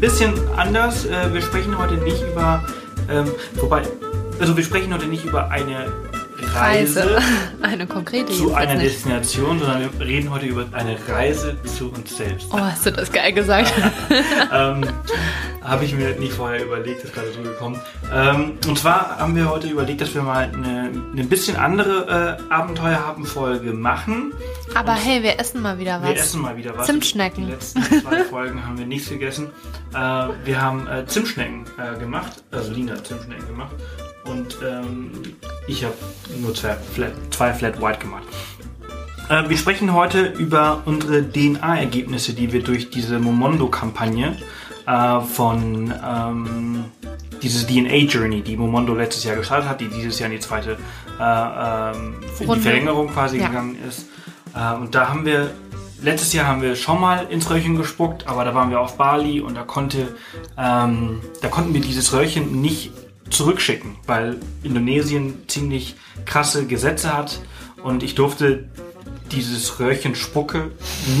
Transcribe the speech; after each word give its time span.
bisschen 0.00 0.34
anders. 0.56 1.06
Äh, 1.06 1.32
wir 1.32 1.42
sprechen 1.42 1.76
heute 1.76 1.94
nicht 1.94 2.22
über, 2.22 2.62
ähm, 3.10 3.30
wobei, 3.54 3.82
also 4.40 4.56
wir 4.56 4.64
sprechen 4.64 4.92
heute 4.92 5.06
nicht 5.06 5.24
über 5.24 5.50
eine 5.50 5.92
Reise, 6.54 7.00
Reise. 7.00 7.18
Eine 7.62 7.86
konkrete 7.86 8.32
zu 8.32 8.54
einer 8.54 8.74
nicht. 8.74 8.94
Destination, 8.94 9.58
sondern 9.58 9.80
wir 9.80 10.06
reden 10.06 10.30
heute 10.30 10.46
über 10.46 10.66
eine 10.72 10.96
Reise 11.08 11.56
zu 11.64 11.90
uns 11.90 12.16
selbst. 12.16 12.48
Oh, 12.52 12.58
hast 12.58 12.86
du 12.86 12.92
das 12.92 13.10
geil 13.10 13.32
gesagt? 13.32 13.72
ähm, 14.52 14.84
habe 15.68 15.84
ich 15.84 15.94
mir 15.94 16.18
nicht 16.18 16.32
vorher 16.32 16.64
überlegt, 16.64 17.04
ist 17.04 17.14
gerade 17.14 17.30
so 17.32 17.42
gekommen. 17.42 17.80
Ähm, 18.12 18.58
und 18.66 18.78
zwar 18.78 19.18
haben 19.18 19.36
wir 19.36 19.50
heute 19.50 19.68
überlegt, 19.68 20.00
dass 20.00 20.14
wir 20.14 20.22
mal 20.22 20.50
eine, 20.52 20.90
eine 21.12 21.24
bisschen 21.24 21.56
andere 21.56 22.38
äh, 22.48 22.52
Abenteuerhappen-Folge 22.52 23.72
machen. 23.72 24.32
Aber 24.74 24.94
hey, 24.94 25.22
wir 25.22 25.38
essen 25.38 25.60
mal 25.60 25.78
wieder 25.78 26.00
was. 26.00 26.08
Wir 26.08 26.16
essen 26.16 26.40
mal 26.40 26.56
wieder 26.56 26.76
was. 26.76 26.86
Zimtschnecken. 26.86 27.46
Die 27.46 27.52
letzten 27.52 27.82
zwei 27.82 28.24
Folgen 28.30 28.66
haben 28.66 28.78
wir 28.78 28.86
nichts 28.86 29.08
gegessen. 29.08 29.50
Äh, 29.92 29.96
wir 30.44 30.60
haben 30.60 30.86
äh, 30.88 31.06
Zimtschnecken 31.06 31.64
äh, 31.78 31.98
gemacht. 31.98 32.42
Also 32.50 32.72
Lina 32.72 32.94
hat 32.94 33.06
Zimtschnecken 33.06 33.46
gemacht. 33.46 33.74
Und 34.24 34.58
ähm, 34.66 35.12
ich 35.66 35.84
habe 35.84 35.94
nur 36.40 36.54
zwei 36.54 36.74
Flat, 36.94 37.12
zwei 37.30 37.52
Flat 37.52 37.80
White 37.80 38.00
gemacht. 38.00 38.24
Äh, 39.28 39.48
wir 39.48 39.58
sprechen 39.58 39.92
heute 39.92 40.26
über 40.26 40.82
unsere 40.86 41.22
DNA-Ergebnisse, 41.22 42.32
die 42.32 42.52
wir 42.52 42.62
durch 42.62 42.90
diese 42.90 43.18
Momondo-Kampagne 43.18 44.36
äh, 44.88 45.20
von 45.20 45.92
ähm, 46.04 46.84
dieses 47.42 47.66
DNA 47.66 47.96
Journey, 48.08 48.42
die 48.42 48.56
Momondo 48.56 48.94
letztes 48.94 49.24
Jahr 49.24 49.36
gestartet 49.36 49.68
hat, 49.68 49.80
die 49.80 49.88
dieses 49.88 50.18
Jahr 50.18 50.30
in 50.30 50.36
die 50.36 50.40
zweite 50.40 50.78
äh, 51.20 51.22
ähm, 51.22 52.14
in 52.40 52.54
die. 52.54 52.60
Verlängerung 52.60 53.08
quasi 53.08 53.38
Ja. 53.38 53.48
gegangen 53.48 53.76
ist. 53.86 54.06
Äh, 54.54 54.74
und 54.74 54.94
da 54.94 55.08
haben 55.08 55.24
wir 55.24 55.50
letztes 56.02 56.32
Jahr 56.32 56.46
haben 56.46 56.62
wir 56.62 56.74
schon 56.76 57.00
mal 57.00 57.26
ins 57.28 57.50
Röhrchen 57.50 57.76
gespuckt, 57.76 58.26
aber 58.26 58.44
da 58.44 58.54
waren 58.54 58.70
wir 58.70 58.80
auf 58.80 58.96
Bali 58.96 59.40
und 59.40 59.56
da 59.56 59.62
konnte 59.62 60.16
ähm, 60.56 61.20
da 61.42 61.48
konnten 61.48 61.74
wir 61.74 61.80
dieses 61.80 62.12
Röhrchen 62.12 62.60
nicht 62.60 62.92
zurückschicken, 63.30 63.96
weil 64.06 64.36
Indonesien 64.62 65.42
ziemlich 65.48 65.96
krasse 66.24 66.66
Gesetze 66.66 67.12
hat 67.16 67.40
und 67.82 68.02
ich 68.02 68.14
durfte 68.14 68.68
dieses 69.32 69.78
Röhrchen 69.80 70.14
Spucke 70.14 70.70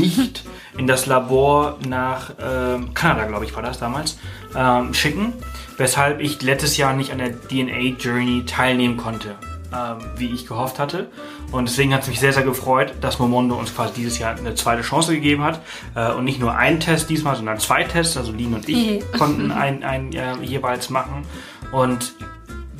nicht 0.00 0.44
in 0.76 0.86
das 0.86 1.06
Labor 1.06 1.78
nach 1.86 2.32
ähm, 2.40 2.94
Kanada, 2.94 3.26
glaube 3.26 3.44
ich, 3.44 3.54
war 3.54 3.62
das 3.62 3.78
damals, 3.78 4.18
ähm, 4.54 4.94
schicken, 4.94 5.32
weshalb 5.76 6.20
ich 6.20 6.42
letztes 6.42 6.76
Jahr 6.76 6.92
nicht 6.94 7.12
an 7.12 7.18
der 7.18 7.32
DNA 7.40 7.96
Journey 7.98 8.44
teilnehmen 8.44 8.96
konnte, 8.96 9.36
ähm, 9.72 9.98
wie 10.16 10.26
ich 10.26 10.46
gehofft 10.46 10.78
hatte. 10.78 11.08
Und 11.50 11.68
deswegen 11.68 11.94
hat 11.94 12.02
es 12.02 12.08
mich 12.08 12.20
sehr, 12.20 12.32
sehr 12.32 12.42
gefreut, 12.42 12.92
dass 13.00 13.18
Momondo 13.18 13.54
uns 13.54 13.74
quasi 13.74 13.94
dieses 13.94 14.18
Jahr 14.18 14.36
eine 14.36 14.54
zweite 14.54 14.82
Chance 14.82 15.14
gegeben 15.14 15.42
hat. 15.42 15.60
Äh, 15.94 16.12
und 16.12 16.24
nicht 16.24 16.40
nur 16.40 16.54
einen 16.56 16.78
Test 16.78 17.08
diesmal, 17.08 17.36
sondern 17.36 17.58
zwei 17.58 17.84
Tests. 17.84 18.16
Also 18.16 18.32
Lin 18.32 18.54
und 18.54 18.68
ich 18.68 19.02
konnten 19.18 19.50
einen, 19.50 19.82
einen 19.82 20.12
äh, 20.12 20.34
jeweils 20.42 20.90
machen. 20.90 21.24
Und 21.72 22.14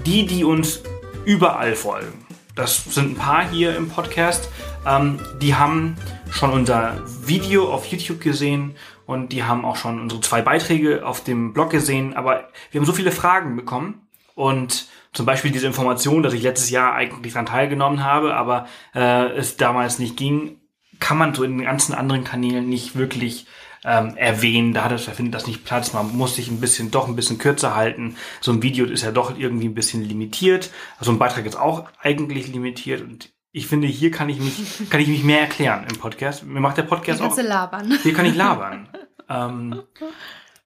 die, 0.04 0.26
die 0.26 0.44
uns 0.44 0.82
überall 1.24 1.74
folgen, 1.74 2.26
das 2.54 2.84
sind 2.84 3.12
ein 3.12 3.14
paar 3.14 3.48
hier 3.48 3.76
im 3.76 3.88
Podcast, 3.88 4.48
ähm, 4.86 5.20
die 5.40 5.54
haben 5.54 5.96
schon 6.30 6.52
unser 6.52 7.02
Video 7.26 7.72
auf 7.72 7.86
YouTube 7.86 8.20
gesehen 8.20 8.76
und 9.06 9.32
die 9.32 9.44
haben 9.44 9.64
auch 9.64 9.76
schon 9.76 10.00
unsere 10.00 10.20
zwei 10.20 10.42
Beiträge 10.42 11.06
auf 11.06 11.24
dem 11.24 11.52
Blog 11.52 11.70
gesehen, 11.70 12.14
aber 12.14 12.48
wir 12.70 12.80
haben 12.80 12.86
so 12.86 12.92
viele 12.92 13.12
Fragen 13.12 13.56
bekommen 13.56 14.06
und 14.34 14.88
zum 15.12 15.26
Beispiel 15.26 15.50
diese 15.50 15.66
Information, 15.66 16.22
dass 16.22 16.34
ich 16.34 16.42
letztes 16.42 16.70
Jahr 16.70 16.94
eigentlich 16.94 17.32
daran 17.32 17.46
teilgenommen 17.46 18.04
habe, 18.04 18.34
aber 18.34 18.66
äh, 18.94 19.30
es 19.32 19.56
damals 19.56 19.98
nicht 19.98 20.16
ging, 20.16 20.60
kann 21.00 21.18
man 21.18 21.34
so 21.34 21.42
in 21.42 21.58
den 21.58 21.66
ganzen 21.66 21.94
anderen 21.94 22.24
Kanälen 22.24 22.68
nicht 22.68 22.96
wirklich 22.96 23.46
ähm, 23.84 24.16
erwähnen. 24.16 24.74
Da, 24.74 24.84
hat 24.84 24.92
es, 24.92 25.06
da 25.06 25.12
findet 25.12 25.34
das 25.34 25.46
nicht 25.46 25.64
Platz. 25.64 25.92
Man 25.92 26.16
muss 26.16 26.36
sich 26.36 26.50
ein 26.50 26.60
bisschen, 26.60 26.90
doch 26.90 27.08
ein 27.08 27.16
bisschen 27.16 27.38
kürzer 27.38 27.74
halten. 27.74 28.16
So 28.40 28.52
ein 28.52 28.62
Video 28.62 28.86
ist 28.86 29.02
ja 29.02 29.12
doch 29.12 29.38
irgendwie 29.38 29.68
ein 29.68 29.74
bisschen 29.74 30.04
limitiert. 30.04 30.70
Also 30.98 31.12
ein 31.12 31.18
Beitrag 31.18 31.46
ist 31.46 31.56
auch 31.56 31.88
eigentlich 32.00 32.48
limitiert 32.48 33.02
und 33.02 33.30
ich 33.52 33.66
finde, 33.66 33.86
hier 33.88 34.10
kann 34.10 34.28
ich 34.28 34.38
mich, 34.38 34.90
kann 34.90 35.00
ich 35.00 35.08
mich 35.08 35.24
mehr 35.24 35.40
erklären 35.40 35.86
im 35.90 35.98
Podcast. 35.98 36.44
Mir 36.44 36.60
macht 36.60 36.76
der 36.76 36.82
Podcast 36.82 37.20
Hier 37.20 37.28
auch 37.30 37.36
labern. 37.36 37.98
hier 38.02 38.12
kann 38.14 38.26
ich 38.26 38.34
labern. 38.34 38.88
ähm, 39.28 39.82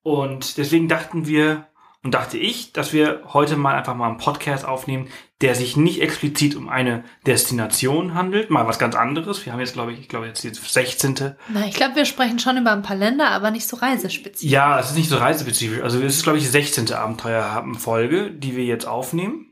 und 0.02 0.56
deswegen 0.58 0.88
dachten 0.88 1.26
wir 1.26 1.66
und 2.04 2.14
dachte 2.14 2.36
ich, 2.36 2.72
dass 2.72 2.92
wir 2.92 3.20
heute 3.32 3.56
mal 3.56 3.76
einfach 3.76 3.94
mal 3.94 4.08
einen 4.08 4.18
Podcast 4.18 4.64
aufnehmen, 4.64 5.06
der 5.40 5.54
sich 5.54 5.76
nicht 5.76 6.00
explizit 6.02 6.56
um 6.56 6.68
eine 6.68 7.04
Destination 7.26 8.14
handelt, 8.14 8.50
mal 8.50 8.66
was 8.66 8.80
ganz 8.80 8.96
anderes. 8.96 9.46
Wir 9.46 9.52
haben 9.52 9.60
jetzt, 9.60 9.74
glaube 9.74 9.92
ich, 9.92 10.00
ich 10.00 10.08
glaube 10.08 10.26
jetzt 10.26 10.42
die 10.42 10.48
16. 10.52 11.36
Na, 11.48 11.66
ich 11.66 11.74
glaube, 11.74 11.94
wir 11.94 12.04
sprechen 12.04 12.40
schon 12.40 12.56
über 12.56 12.72
ein 12.72 12.82
paar 12.82 12.96
Länder, 12.96 13.28
aber 13.30 13.52
nicht 13.52 13.68
so 13.68 13.76
reisespezifisch. 13.76 14.50
Ja, 14.50 14.80
es 14.80 14.90
ist 14.90 14.96
nicht 14.96 15.08
so 15.08 15.16
reisespezifisch. 15.16 15.80
Also 15.80 16.00
es 16.00 16.16
ist, 16.16 16.22
glaube 16.24 16.38
ich, 16.38 16.44
die 16.44 16.50
16. 16.50 16.92
Abenteuerhaben-Folge, 16.92 18.32
die 18.32 18.56
wir 18.56 18.64
jetzt 18.64 18.86
aufnehmen. 18.86 19.51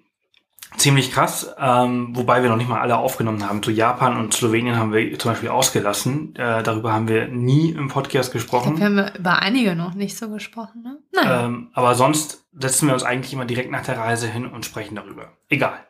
Ziemlich 0.77 1.13
krass, 1.13 1.53
ähm, 1.59 2.17
wobei 2.17 2.43
wir 2.43 2.49
noch 2.49 2.57
nicht 2.57 2.69
mal 2.69 2.81
alle 2.81 2.97
aufgenommen 2.97 3.47
haben. 3.47 3.63
Zu 3.63 3.71
Japan 3.71 4.17
und 4.17 4.33
Slowenien 4.33 4.77
haben 4.77 4.93
wir 4.93 5.19
zum 5.19 5.33
Beispiel 5.33 5.49
ausgelassen. 5.49 6.35
Äh, 6.37 6.63
darüber 6.63 6.93
haben 6.93 7.09
wir 7.09 7.29
nie 7.29 7.71
im 7.71 7.89
Podcast 7.89 8.33
gesprochen. 8.33 8.77
glaube, 8.77 8.95
wir 8.95 9.05
haben 9.07 9.17
über 9.19 9.39
einige 9.41 9.75
noch 9.75 9.95
nicht 9.95 10.17
so 10.17 10.31
gesprochen, 10.31 10.83
ne? 10.83 10.99
Naja. 11.13 11.47
Ähm, 11.47 11.71
aber 11.75 11.95
sonst 11.95 12.45
setzen 12.53 12.87
wir 12.87 12.95
uns 12.95 13.03
eigentlich 13.03 13.33
immer 13.33 13.45
direkt 13.45 13.71
nach 13.71 13.85
der 13.85 13.99
Reise 13.99 14.29
hin 14.29 14.47
und 14.47 14.65
sprechen 14.65 14.95
darüber. 14.95 15.33
Egal. 15.49 15.85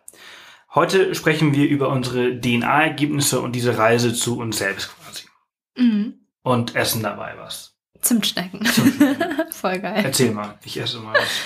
Heute 0.74 1.14
sprechen 1.14 1.52
wir 1.54 1.68
über 1.68 1.88
unsere 1.88 2.40
DNA-Ergebnisse 2.40 3.40
und 3.40 3.52
diese 3.52 3.76
Reise 3.76 4.14
zu 4.14 4.38
uns 4.38 4.58
selbst 4.58 4.94
quasi. 4.96 5.24
Mhm. 5.76 6.14
Und 6.42 6.74
essen 6.74 7.02
dabei 7.02 7.34
was. 7.38 7.76
Zimtschnecken. 8.00 8.64
Voll 9.50 9.78
geil. 9.80 10.02
Erzähl 10.04 10.30
mal, 10.30 10.58
ich 10.64 10.80
esse 10.80 11.00
mal 11.00 11.14
was. 11.14 11.40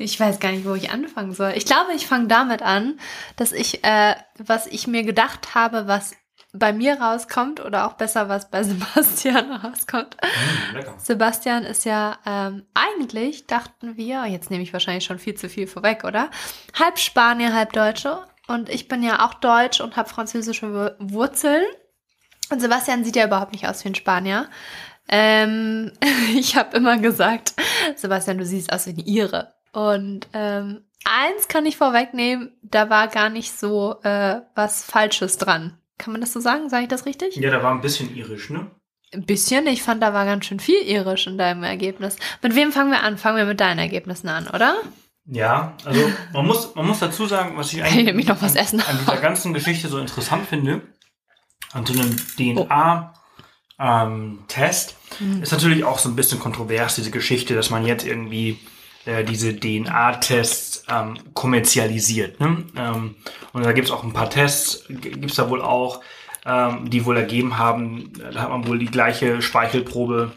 Ich 0.00 0.18
weiß 0.18 0.40
gar 0.40 0.50
nicht, 0.50 0.64
wo 0.64 0.74
ich 0.74 0.90
anfangen 0.90 1.34
soll. 1.34 1.52
Ich 1.56 1.66
glaube, 1.66 1.92
ich 1.94 2.06
fange 2.06 2.26
damit 2.26 2.62
an, 2.62 2.98
dass 3.36 3.52
ich, 3.52 3.84
äh, 3.84 4.14
was 4.38 4.66
ich 4.66 4.86
mir 4.86 5.02
gedacht 5.02 5.54
habe, 5.54 5.86
was 5.86 6.12
bei 6.54 6.72
mir 6.72 6.94
rauskommt 7.00 7.60
oder 7.60 7.86
auch 7.86 7.92
besser, 7.92 8.28
was 8.30 8.50
bei 8.50 8.62
Sebastian 8.64 9.52
rauskommt. 9.52 10.16
Mm, 10.16 10.76
lecker. 10.76 10.94
Sebastian 10.98 11.64
ist 11.64 11.84
ja 11.84 12.18
ähm, 12.24 12.64
eigentlich, 12.72 13.46
dachten 13.46 13.98
wir, 13.98 14.24
jetzt 14.24 14.50
nehme 14.50 14.62
ich 14.62 14.72
wahrscheinlich 14.72 15.04
schon 15.04 15.18
viel 15.18 15.34
zu 15.34 15.50
viel 15.50 15.66
vorweg, 15.66 16.04
oder? 16.04 16.30
Halb 16.78 16.98
Spanier, 16.98 17.52
halb 17.52 17.74
Deutsche. 17.74 18.24
Und 18.48 18.70
ich 18.70 18.88
bin 18.88 19.02
ja 19.02 19.26
auch 19.26 19.34
Deutsch 19.34 19.82
und 19.82 19.96
habe 19.96 20.08
französische 20.08 20.72
Wur- 20.72 20.96
Wurzeln. 20.98 21.64
Und 22.50 22.60
Sebastian 22.60 23.04
sieht 23.04 23.16
ja 23.16 23.26
überhaupt 23.26 23.52
nicht 23.52 23.68
aus 23.68 23.84
wie 23.84 23.90
ein 23.90 23.94
Spanier. 23.94 24.48
Ähm, 25.10 25.92
ich 26.34 26.56
habe 26.56 26.74
immer 26.78 26.96
gesagt, 26.96 27.52
Sebastian, 27.96 28.38
du 28.38 28.46
siehst 28.46 28.72
aus 28.72 28.86
wie 28.86 28.92
ein 28.92 29.06
Ire. 29.06 29.54
Und 29.72 30.28
ähm, 30.32 30.82
eins 31.04 31.48
kann 31.48 31.66
ich 31.66 31.76
vorwegnehmen, 31.76 32.52
da 32.62 32.90
war 32.90 33.08
gar 33.08 33.28
nicht 33.30 33.52
so 33.58 34.00
äh, 34.02 34.40
was 34.54 34.84
Falsches 34.84 35.36
dran. 35.38 35.76
Kann 35.98 36.12
man 36.12 36.20
das 36.20 36.32
so 36.32 36.40
sagen? 36.40 36.68
Sage 36.68 36.84
ich 36.84 36.88
das 36.88 37.06
richtig? 37.06 37.36
Ja, 37.36 37.50
da 37.50 37.62
war 37.62 37.70
ein 37.72 37.80
bisschen 37.80 38.14
irisch, 38.16 38.50
ne? 38.50 38.70
Ein 39.12 39.26
bisschen. 39.26 39.66
Ich 39.66 39.82
fand, 39.82 40.02
da 40.02 40.14
war 40.14 40.24
ganz 40.24 40.46
schön 40.46 40.60
viel 40.60 40.80
irisch 40.86 41.26
in 41.26 41.36
deinem 41.36 41.62
Ergebnis. 41.64 42.16
Mit 42.42 42.54
wem 42.54 42.72
fangen 42.72 42.90
wir 42.92 43.02
an? 43.02 43.18
Fangen 43.18 43.36
wir 43.38 43.44
mit 43.44 43.60
deinen 43.60 43.78
Ergebnissen 43.78 44.28
an, 44.28 44.46
oder? 44.48 44.76
Ja, 45.26 45.76
also 45.84 46.10
man 46.32 46.46
muss, 46.46 46.74
man 46.74 46.86
muss 46.86 47.00
dazu 47.00 47.26
sagen, 47.26 47.56
was 47.56 47.72
ich 47.72 47.82
eigentlich 47.82 48.26
noch 48.26 48.40
was 48.40 48.52
an, 48.56 48.62
essen? 48.62 48.80
an 48.80 48.98
dieser 48.98 49.18
ganzen 49.18 49.52
Geschichte 49.52 49.88
so 49.88 49.98
interessant 49.98 50.46
finde, 50.46 50.80
an 51.72 51.84
so 51.86 51.92
einem 51.92 52.16
Oh. 52.56 52.66
DNA-Test, 53.78 54.96
Mhm. 55.18 55.42
ist 55.42 55.52
natürlich 55.52 55.84
auch 55.84 55.98
so 55.98 56.08
ein 56.08 56.16
bisschen 56.16 56.38
kontrovers, 56.40 56.94
diese 56.96 57.10
Geschichte, 57.10 57.54
dass 57.54 57.70
man 57.70 57.84
jetzt 57.84 58.06
irgendwie 58.06 58.58
äh, 59.06 59.24
diese 59.24 59.58
DNA-Tests 59.58 60.84
ähm, 60.88 61.18
kommerzialisiert. 61.34 62.40
Ne? 62.40 62.64
Ähm, 62.76 63.16
und 63.52 63.64
da 63.64 63.72
gibt 63.72 63.88
es 63.88 63.92
auch 63.92 64.04
ein 64.04 64.12
paar 64.12 64.30
Tests, 64.30 64.84
gibt 64.88 65.30
es 65.30 65.36
da 65.36 65.48
wohl 65.48 65.62
auch, 65.62 66.00
ähm, 66.44 66.90
die 66.90 67.04
wohl 67.04 67.16
ergeben 67.16 67.58
haben, 67.58 68.12
da 68.32 68.42
hat 68.42 68.50
man 68.50 68.66
wohl 68.66 68.78
die 68.78 68.86
gleiche 68.86 69.42
Speichelprobe 69.42 70.32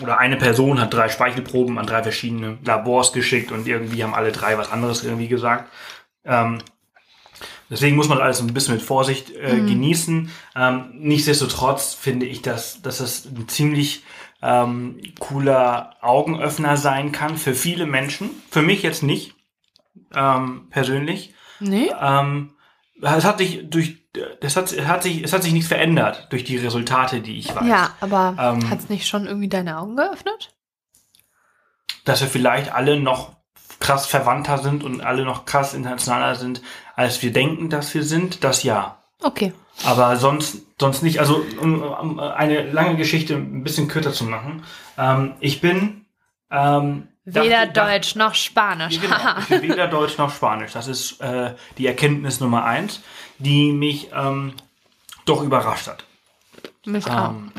oder 0.00 0.18
eine 0.18 0.36
Person 0.36 0.80
hat 0.80 0.94
drei 0.94 1.08
Speichelproben 1.08 1.78
an 1.78 1.86
drei 1.86 2.02
verschiedene 2.02 2.58
Labors 2.64 3.12
geschickt 3.12 3.52
und 3.52 3.66
irgendwie 3.66 4.02
haben 4.02 4.14
alle 4.14 4.32
drei 4.32 4.56
was 4.56 4.70
anderes 4.70 5.04
irgendwie 5.04 5.28
gesagt. 5.28 5.70
Ähm, 6.24 6.58
deswegen 7.68 7.96
muss 7.96 8.08
man 8.08 8.18
alles 8.18 8.40
ein 8.40 8.54
bisschen 8.54 8.74
mit 8.74 8.82
Vorsicht 8.82 9.30
äh, 9.30 9.56
genießen. 9.56 10.30
Ähm, 10.56 10.84
nichtsdestotrotz 10.94 11.94
finde 11.94 12.26
ich, 12.26 12.42
dass, 12.42 12.80
dass 12.80 12.98
das 12.98 13.26
ein 13.26 13.48
ziemlich 13.48 14.02
ähm, 14.42 15.00
cooler 15.20 15.96
Augenöffner 16.00 16.76
sein 16.76 17.12
kann 17.12 17.36
für 17.36 17.54
viele 17.54 17.86
Menschen. 17.86 18.30
Für 18.50 18.62
mich 18.62 18.82
jetzt 18.82 19.02
nicht 19.02 19.34
ähm, 20.14 20.68
persönlich. 20.70 21.34
Nee? 21.60 21.90
Ähm, 22.00 22.54
es 23.00 23.24
hat 23.24 23.38
sich 23.38 23.68
durch 23.70 24.02
das 24.40 24.56
hat, 24.56 24.70
es 24.72 24.86
hat 24.86 25.02
sich 25.02 25.22
es 25.22 25.32
hat 25.32 25.42
sich 25.42 25.52
nichts 25.52 25.68
verändert 25.68 26.26
durch 26.30 26.44
die 26.44 26.58
Resultate, 26.58 27.20
die 27.20 27.38
ich 27.38 27.54
weiß. 27.54 27.66
Ja, 27.66 27.94
aber 28.00 28.36
Ähm, 28.38 28.68
hat's 28.68 28.88
nicht 28.90 29.06
schon 29.08 29.26
irgendwie 29.26 29.48
deine 29.48 29.78
Augen 29.78 29.96
geöffnet? 29.96 30.54
dass 32.04 32.20
wir 32.20 32.28
vielleicht 32.28 32.72
alle 32.74 32.98
noch 32.98 33.36
krass 33.80 34.06
verwandter 34.06 34.58
sind 34.58 34.84
und 34.84 35.00
alle 35.02 35.24
noch 35.24 35.44
krass 35.44 35.74
internationaler 35.74 36.34
sind, 36.34 36.62
als 36.94 37.22
wir 37.22 37.32
denken, 37.32 37.70
dass 37.70 37.94
wir 37.94 38.02
sind, 38.04 38.44
das 38.44 38.62
ja. 38.62 38.98
Okay. 39.22 39.52
Aber 39.84 40.16
sonst, 40.16 40.58
sonst 40.78 41.02
nicht. 41.02 41.18
Also, 41.18 41.44
um, 41.60 41.82
um 41.82 42.20
eine 42.20 42.70
lange 42.70 42.96
Geschichte 42.96 43.34
ein 43.34 43.62
bisschen 43.64 43.88
kürzer 43.88 44.12
zu 44.12 44.24
machen. 44.24 44.64
Ähm, 44.98 45.34
ich 45.40 45.60
bin. 45.60 46.04
Ähm, 46.50 47.08
Weder 47.24 47.66
dachte- 47.66 47.80
Deutsch 47.92 48.14
noch 48.16 48.34
Spanisch. 48.34 49.00
genau. 49.00 49.16
Ich 49.38 49.46
bin 49.48 49.62
weder 49.70 49.86
Deutsch 49.88 50.18
noch 50.18 50.34
Spanisch. 50.34 50.72
Das 50.72 50.88
ist 50.88 51.20
äh, 51.20 51.54
die 51.78 51.86
Erkenntnis 51.86 52.40
Nummer 52.40 52.64
eins, 52.64 53.00
die 53.38 53.72
mich 53.72 54.08
ähm, 54.14 54.54
doch 55.24 55.42
überrascht 55.42 55.86
hat. 55.86 56.04
Mich 56.84 57.06
auch. 57.06 57.30
Ähm, 57.30 57.52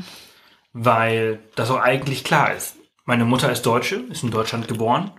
weil 0.74 1.40
das 1.56 1.72
auch 1.72 1.80
eigentlich 1.80 2.24
klar 2.24 2.54
ist. 2.54 2.76
Meine 3.06 3.26
Mutter 3.26 3.52
ist 3.52 3.64
Deutsche, 3.66 3.96
ist 4.10 4.24
in 4.24 4.32
Deutschland 4.32 4.68
geboren. 4.68 5.12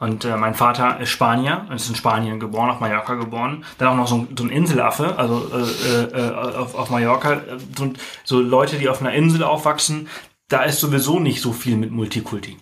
Und 0.00 0.24
äh, 0.24 0.36
mein 0.36 0.54
Vater 0.54 0.98
ist 1.00 1.10
Spanier, 1.10 1.68
ist 1.72 1.88
in 1.88 1.94
Spanien 1.94 2.40
geboren, 2.40 2.70
auf 2.70 2.80
Mallorca 2.80 3.14
geboren. 3.14 3.64
Dann 3.78 3.88
auch 3.88 3.96
noch 3.96 4.08
so 4.08 4.16
ein, 4.16 4.36
so 4.36 4.44
ein 4.44 4.50
Inselaffe, 4.50 5.16
also 5.16 5.48
äh, 5.54 6.02
äh, 6.02 6.34
auf, 6.34 6.74
auf 6.74 6.90
Mallorca. 6.90 7.34
äh, 7.34 7.58
So, 7.76 7.92
so 8.24 8.40
Leute, 8.40 8.76
die 8.78 8.88
auf 8.88 9.00
einer 9.00 9.12
Insel 9.12 9.44
aufwachsen, 9.44 10.08
da 10.48 10.64
ist 10.64 10.80
sowieso 10.80 11.20
nicht 11.20 11.40
so 11.40 11.52
viel 11.52 11.76
mit 11.76 11.92
Multikulti. 11.92 12.58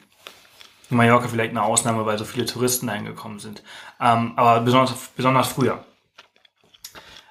In 0.90 0.96
Mallorca 0.98 1.26
vielleicht 1.26 1.50
eine 1.50 1.62
Ausnahme, 1.62 2.04
weil 2.04 2.18
so 2.18 2.24
viele 2.26 2.44
Touristen 2.44 2.90
eingekommen 2.90 3.38
sind. 3.38 3.62
Ähm, 3.98 4.34
aber 4.36 4.60
besonders, 4.60 4.92
besonders 5.16 5.48
früher. 5.48 5.84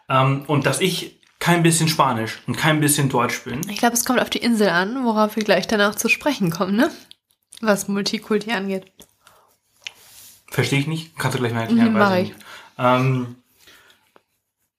Ähm, 0.09 0.44
und 0.48 0.65
dass 0.65 0.81
ich 0.81 1.21
kein 1.39 1.62
bisschen 1.63 1.88
Spanisch 1.88 2.39
und 2.48 2.57
kein 2.57 2.80
bisschen 2.80 3.09
Deutsch 3.09 3.44
bin, 3.44 3.62
Ich 3.69 3.77
glaube, 3.77 3.94
es 3.94 4.06
kommt 4.06 4.19
auf 4.19 4.30
die 4.30 4.39
Insel 4.39 4.69
an, 4.69 5.06
worauf 5.06 5.36
wir 5.36 5.44
gleich 5.44 5.68
danach 5.68 5.95
zu 5.95 6.09
sprechen 6.09 6.50
kommen, 6.50 6.75
ne? 6.75 6.89
Was 7.62 7.88
Multikulti 7.88 8.51
angeht. 8.51 8.92
Verstehe 10.51 10.80
ich 10.80 10.88
nicht. 10.88 11.18
Kannst 11.18 11.36
du 11.36 11.39
gleich 11.42 11.53
mal 11.53 11.62
erklären. 11.62 11.94
Mhm, 11.94 11.98
mach 11.98 12.15
ich. 12.15 12.33
Ähm, 12.77 13.36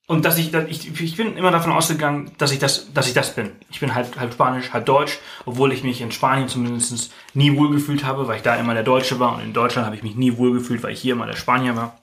und 0.07 0.25
dass 0.25 0.37
ich, 0.37 0.51
dass 0.51 0.69
ich, 0.69 1.01
ich 1.01 1.17
bin 1.17 1.37
immer 1.37 1.51
davon 1.51 1.73
ausgegangen, 1.73 2.31
dass 2.37 2.53
ich 2.53 2.59
das, 2.59 2.93
dass 2.93 3.09
ich 3.09 3.15
das 3.15 3.35
bin. 3.35 3.51
Ich 3.71 3.81
bin 3.81 3.95
halb, 3.95 4.19
halb 4.19 4.33
Spanisch, 4.35 4.73
halb 4.73 4.85
Deutsch, 4.85 5.19
obwohl 5.47 5.73
ich 5.73 5.83
mich 5.85 6.01
in 6.03 6.13
Spanien 6.13 6.49
zumindest 6.49 7.13
nie 7.35 7.57
wohlgefühlt 7.57 8.05
habe, 8.05 8.29
weil 8.29 8.37
ich 8.37 8.43
da 8.43 8.57
immer 8.57 8.75
der 8.75 8.83
Deutsche 8.83 9.19
war 9.19 9.35
und 9.37 9.41
in 9.43 9.53
Deutschland 9.55 9.87
habe 9.87 9.97
ich 9.97 10.03
mich 10.03 10.15
nie 10.15 10.37
wohlgefühlt, 10.37 10.83
weil 10.83 10.93
ich 10.93 11.01
hier 11.01 11.15
immer 11.15 11.27
der 11.27 11.37
Spanier 11.37 11.77
war. 11.77 11.99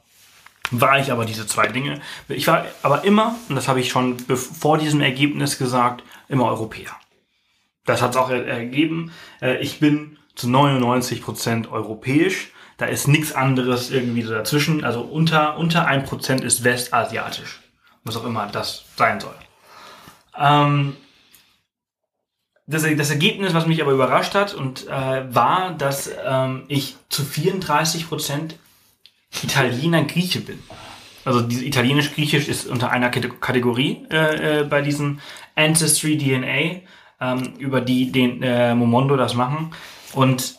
War 0.71 0.99
ich 0.99 1.11
aber 1.11 1.25
diese 1.25 1.45
zwei 1.47 1.67
Dinge. 1.67 1.99
Ich 2.27 2.47
war 2.47 2.65
aber 2.83 3.03
immer, 3.03 3.35
und 3.49 3.55
das 3.55 3.67
habe 3.67 3.79
ich 3.79 3.89
schon 3.89 4.17
vor 4.19 4.77
diesem 4.77 5.01
Ergebnis 5.01 5.57
gesagt, 5.57 6.03
immer 6.29 6.45
Europäer. 6.45 6.91
Das 7.85 8.01
hat 8.01 8.11
es 8.11 8.17
auch 8.17 8.29
er- 8.29 8.45
ergeben. 8.47 9.11
Äh, 9.41 9.57
Ich 9.57 9.79
bin 9.79 10.17
zu 10.35 10.47
99% 10.47 11.69
europäisch. 11.71 12.51
Da 12.79 12.85
ist 12.85 13.07
nichts 13.07 13.33
anderes 13.33 13.91
irgendwie 13.91 14.23
so 14.23 14.33
dazwischen. 14.33 14.83
Also 14.83 15.01
unter, 15.01 15.57
unter 15.57 15.87
1% 15.87 16.41
ist 16.41 16.63
westasiatisch. 16.63 17.59
Was 18.05 18.15
auch 18.15 18.25
immer 18.25 18.47
das 18.47 18.85
sein 18.95 19.19
soll. 19.19 19.35
Ähm, 20.37 20.95
das, 22.65 22.83
das 22.95 23.09
Ergebnis, 23.09 23.53
was 23.53 23.67
mich 23.67 23.81
aber 23.81 23.91
überrascht 23.91 24.33
hat, 24.33 24.53
und 24.53 24.87
äh, 24.87 25.35
war, 25.35 25.73
dass 25.77 26.09
ähm, 26.25 26.63
ich 26.69 26.95
zu 27.09 27.23
34% 27.23 28.53
Italiener 29.43 30.05
Grieche 30.05 30.39
bin. 30.39 30.59
Also 31.25 31.41
italienisch-griechisch 31.47 32.47
ist 32.47 32.65
unter 32.65 32.91
einer 32.91 33.09
Kate- 33.09 33.29
Kategorie 33.29 34.05
äh, 34.09 34.61
äh, 34.61 34.63
bei 34.63 34.81
diesem 34.81 35.19
Ancestry 35.55 36.17
DNA, 36.17 36.81
ähm, 37.19 37.53
über 37.59 37.81
die 37.81 38.11
den 38.11 38.41
äh, 38.41 38.73
Momondo 38.73 39.17
das 39.17 39.33
machen. 39.33 39.71
Und 40.13 40.58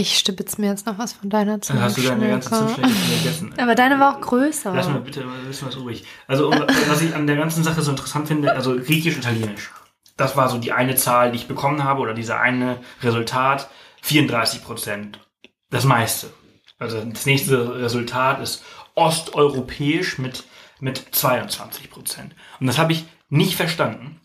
Ich 0.00 0.16
stibitz 0.16 0.56
mir 0.56 0.68
jetzt 0.68 0.86
noch 0.86 0.96
was 0.96 1.12
von 1.12 1.28
deiner 1.28 1.58
dann 1.58 1.82
hast 1.82 1.98
du 1.98 2.00
deine 2.00 2.26
ganze 2.26 2.48
Zimtschnecke. 2.48 2.88
Vergessen. 2.88 3.54
Aber 3.58 3.74
deine 3.74 4.00
war 4.00 4.16
auch 4.16 4.20
größer. 4.22 4.72
Lass 4.74 4.88
mal 4.88 5.02
bitte 5.02 5.20
ein 5.20 5.46
bisschen 5.46 5.68
was 5.68 5.76
übrig. 5.76 6.06
Also, 6.26 6.50
was 6.50 7.02
ich 7.02 7.14
an 7.14 7.26
der 7.26 7.36
ganzen 7.36 7.62
Sache 7.62 7.82
so 7.82 7.90
interessant 7.90 8.26
finde, 8.26 8.54
also 8.54 8.76
griechisch, 8.76 9.18
italienisch. 9.18 9.70
Das 10.16 10.38
war 10.38 10.48
so 10.48 10.56
die 10.56 10.72
eine 10.72 10.94
Zahl, 10.94 11.32
die 11.32 11.36
ich 11.36 11.48
bekommen 11.48 11.84
habe, 11.84 12.00
oder 12.00 12.14
dieser 12.14 12.40
eine 12.40 12.78
Resultat. 13.02 13.68
34 14.00 14.64
Prozent. 14.64 15.20
Das 15.68 15.84
meiste. 15.84 16.30
Also, 16.78 17.04
das 17.04 17.26
nächste 17.26 17.82
Resultat 17.82 18.40
ist 18.40 18.64
osteuropäisch 18.94 20.16
mit, 20.16 20.44
mit 20.78 21.04
22 21.10 21.90
Prozent. 21.90 22.34
Und 22.58 22.68
das 22.68 22.78
habe 22.78 22.92
ich 22.92 23.04
nicht 23.28 23.54
verstanden. 23.54 24.18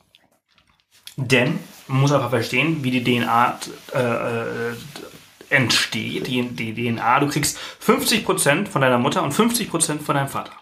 Denn 1.18 1.60
man 1.88 2.00
muss 2.00 2.14
einfach 2.14 2.30
verstehen, 2.30 2.82
wie 2.84 2.92
die 2.92 3.04
DNA 3.04 3.60
äh, 3.94 4.00
äh, 4.00 4.74
entsteht. 5.50 6.28
Die, 6.28 6.42
die 6.44 6.74
DNA, 6.74 7.20
du 7.20 7.28
kriegst 7.28 7.58
50% 7.86 8.68
von 8.68 8.82
deiner 8.82 9.00
Mutter 9.00 9.24
und 9.24 9.34
50% 9.34 10.00
von 10.00 10.16
deinem 10.16 10.28
Vater. 10.28 10.54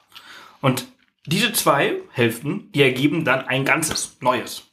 Und 0.62 0.88
diese 1.25 1.53
zwei 1.53 1.95
Hälften, 2.12 2.71
die 2.74 2.81
ergeben 2.81 3.25
dann 3.25 3.47
ein 3.47 3.65
ganzes, 3.65 4.18
neues. 4.19 4.63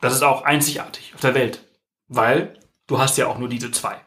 Das 0.00 0.14
ist 0.14 0.22
auch 0.22 0.42
einzigartig 0.42 1.12
auf 1.14 1.20
der 1.20 1.34
Welt. 1.34 1.64
Weil 2.08 2.58
du 2.86 2.98
hast 2.98 3.18
ja 3.18 3.26
auch 3.26 3.38
nur 3.38 3.48
diese 3.48 3.70
zwei. 3.70 4.00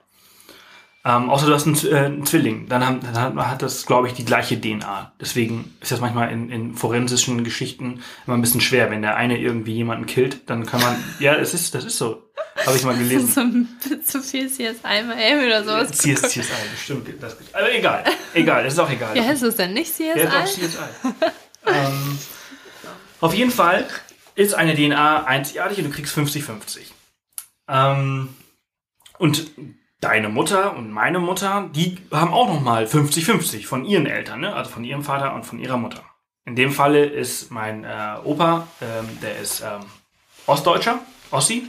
Ähm, 1.03 1.31
außer 1.31 1.47
du 1.47 1.53
hast 1.53 1.65
einen, 1.65 1.77
äh, 1.87 2.05
einen 2.05 2.25
Zwilling, 2.25 2.67
dann, 2.67 2.85
haben, 2.85 2.99
dann 3.01 3.19
hat, 3.19 3.35
hat 3.35 3.61
das, 3.63 3.87
glaube 3.87 4.07
ich, 4.07 4.13
die 4.13 4.25
gleiche 4.25 4.59
DNA. 4.59 5.13
Deswegen 5.19 5.75
ist 5.81 5.91
das 5.91 5.99
manchmal 5.99 6.31
in, 6.31 6.49
in 6.51 6.75
forensischen 6.75 7.43
Geschichten 7.43 8.03
immer 8.27 8.37
ein 8.37 8.41
bisschen 8.41 8.61
schwer. 8.61 8.91
Wenn 8.91 9.01
der 9.01 9.15
eine 9.15 9.39
irgendwie 9.39 9.73
jemanden 9.73 10.05
killt, 10.05 10.47
dann 10.49 10.65
kann 10.67 10.81
man, 10.81 10.95
ja, 11.19 11.33
es 11.35 11.55
ist, 11.55 11.73
das 11.73 11.85
ist 11.85 11.97
so. 11.97 12.30
Habe 12.65 12.77
ich 12.77 12.83
mal 12.83 12.97
gelesen. 12.97 13.77
so 13.79 13.95
zu 14.19 14.21
viel 14.21 14.49
CSI 14.49 15.03
Miami 15.07 15.45
oder 15.45 15.63
sowas. 15.63 15.91
CSI, 15.91 16.41
bestimmt. 16.71 17.07
Das, 17.21 17.37
aber 17.53 17.73
egal, 17.73 18.03
egal, 18.33 18.65
es 18.65 18.73
ist 18.73 18.79
auch 18.79 18.89
egal. 18.89 19.13
Wie 19.15 19.21
heißt 19.21 19.43
es 19.43 19.55
denn 19.55 19.73
nicht 19.73 19.93
CSI? 19.93 20.03
Ja, 20.15 20.25
doch, 20.25 20.45
CSI. 20.45 20.77
ähm, 21.67 22.19
auf 23.19 23.33
jeden 23.33 23.51
Fall 23.51 23.87
ist 24.35 24.53
eine 24.53 24.75
DNA 24.75 25.25
einzigartig 25.25 25.77
und 25.79 25.85
du 25.85 25.91
kriegst 25.91 26.17
50-50. 26.17 26.79
Ähm, 27.67 28.29
und 29.17 29.51
deine 30.01 30.29
Mutter 30.29 30.75
und 30.75 30.91
meine 30.91 31.19
Mutter, 31.19 31.69
die 31.73 31.97
haben 32.11 32.33
auch 32.33 32.47
nochmal 32.47 32.85
50-50 32.85 33.65
von 33.65 33.85
ihren 33.85 34.07
Eltern, 34.07 34.41
ne? 34.41 34.53
also 34.53 34.71
von 34.71 34.83
ihrem 34.83 35.03
Vater 35.03 35.33
und 35.35 35.45
von 35.45 35.59
ihrer 35.59 35.77
Mutter. 35.77 36.03
In 36.45 36.55
dem 36.55 36.71
Falle 36.71 37.05
ist 37.05 37.51
mein 37.51 37.83
äh, 37.83 38.15
Opa, 38.23 38.67
ähm, 38.81 39.07
der 39.21 39.37
ist 39.37 39.61
ähm, 39.61 39.85
Ostdeutscher, 40.47 40.99
Ossi, 41.29 41.67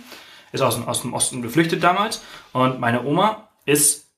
ist 0.53 0.61
aus 0.61 0.77
dem, 0.77 0.87
aus 0.87 1.03
dem 1.03 1.15
Osten 1.15 1.43
geflüchtet 1.43 1.83
damals. 1.83 2.23
Und 2.53 2.81
meine 2.81 3.05
Oma 3.05 3.49
ist 3.65 4.13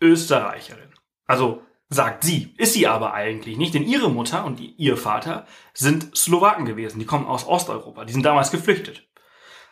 Österreicherin. 0.00 0.92
Also 1.26 1.62
sagt 1.88 2.24
sie, 2.24 2.54
ist 2.58 2.72
sie 2.74 2.86
aber 2.86 3.14
eigentlich 3.14 3.56
nicht, 3.56 3.74
denn 3.74 3.84
ihre 3.84 4.10
Mutter 4.10 4.44
und 4.44 4.60
ihr 4.60 4.96
Vater 4.96 5.46
sind 5.72 6.16
Slowaken 6.16 6.64
gewesen. 6.64 6.98
Die 6.98 7.06
kommen 7.06 7.26
aus 7.26 7.46
Osteuropa. 7.46 8.04
Die 8.04 8.12
sind 8.12 8.24
damals 8.24 8.50
geflüchtet 8.50 9.06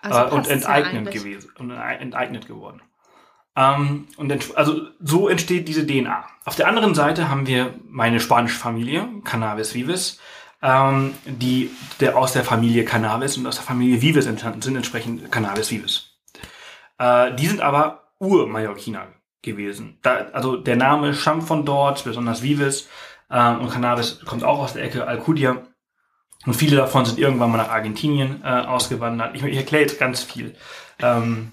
Also 0.00 0.20
äh, 0.20 0.30
und 0.30 0.46
ja 0.46 0.52
enteignet 0.52 1.08
eigentlich. 1.08 1.22
gewesen 1.22 1.50
und 1.58 1.70
enteignet 1.70 2.46
geworden. 2.46 2.82
Ähm, 3.56 4.08
und 4.16 4.56
also 4.56 4.88
so 5.00 5.28
entsteht 5.28 5.68
diese 5.68 5.86
DNA. 5.86 6.24
Auf 6.44 6.56
der 6.56 6.68
anderen 6.68 6.94
Seite 6.94 7.28
haben 7.28 7.46
wir 7.46 7.74
meine 7.88 8.20
spanische 8.20 8.58
Familie, 8.58 9.08
Cannabis 9.24 9.74
Vives, 9.74 10.20
ähm, 10.64 11.14
die 11.26 11.70
der 12.00 12.16
aus 12.16 12.32
der 12.32 12.42
Familie 12.42 12.84
Cannabis 12.84 13.36
und 13.36 13.46
aus 13.46 13.56
der 13.56 13.64
Familie 13.64 14.00
Vives 14.00 14.26
entstanden 14.26 14.62
sind, 14.62 14.74
entsprechend 14.74 15.30
Cannabis 15.30 15.70
Vives. 15.70 16.16
Äh, 16.98 17.34
die 17.34 17.46
sind 17.46 17.60
aber 17.60 18.08
Ur-Mallorquiner 18.18 19.08
gewesen. 19.42 19.98
Da, 20.02 20.26
also 20.32 20.56
der 20.56 20.76
Name 20.76 21.12
stammt 21.12 21.44
von 21.44 21.66
dort, 21.66 22.02
besonders 22.04 22.42
Vives 22.42 22.88
ähm, 23.30 23.60
und 23.60 23.70
Cannabis 23.70 24.20
kommt 24.24 24.42
auch 24.42 24.60
aus 24.60 24.72
der 24.72 24.84
Ecke 24.84 25.06
Alcudia. 25.06 25.58
Und 26.46 26.54
viele 26.54 26.76
davon 26.76 27.04
sind 27.04 27.18
irgendwann 27.18 27.50
mal 27.50 27.58
nach 27.58 27.70
Argentinien 27.70 28.42
äh, 28.42 28.48
ausgewandert. 28.48 29.34
Ich, 29.34 29.42
ich 29.42 29.56
erkläre 29.56 29.82
jetzt 29.82 29.98
ganz 29.98 30.22
viel. 30.22 30.54
Ähm, 31.00 31.52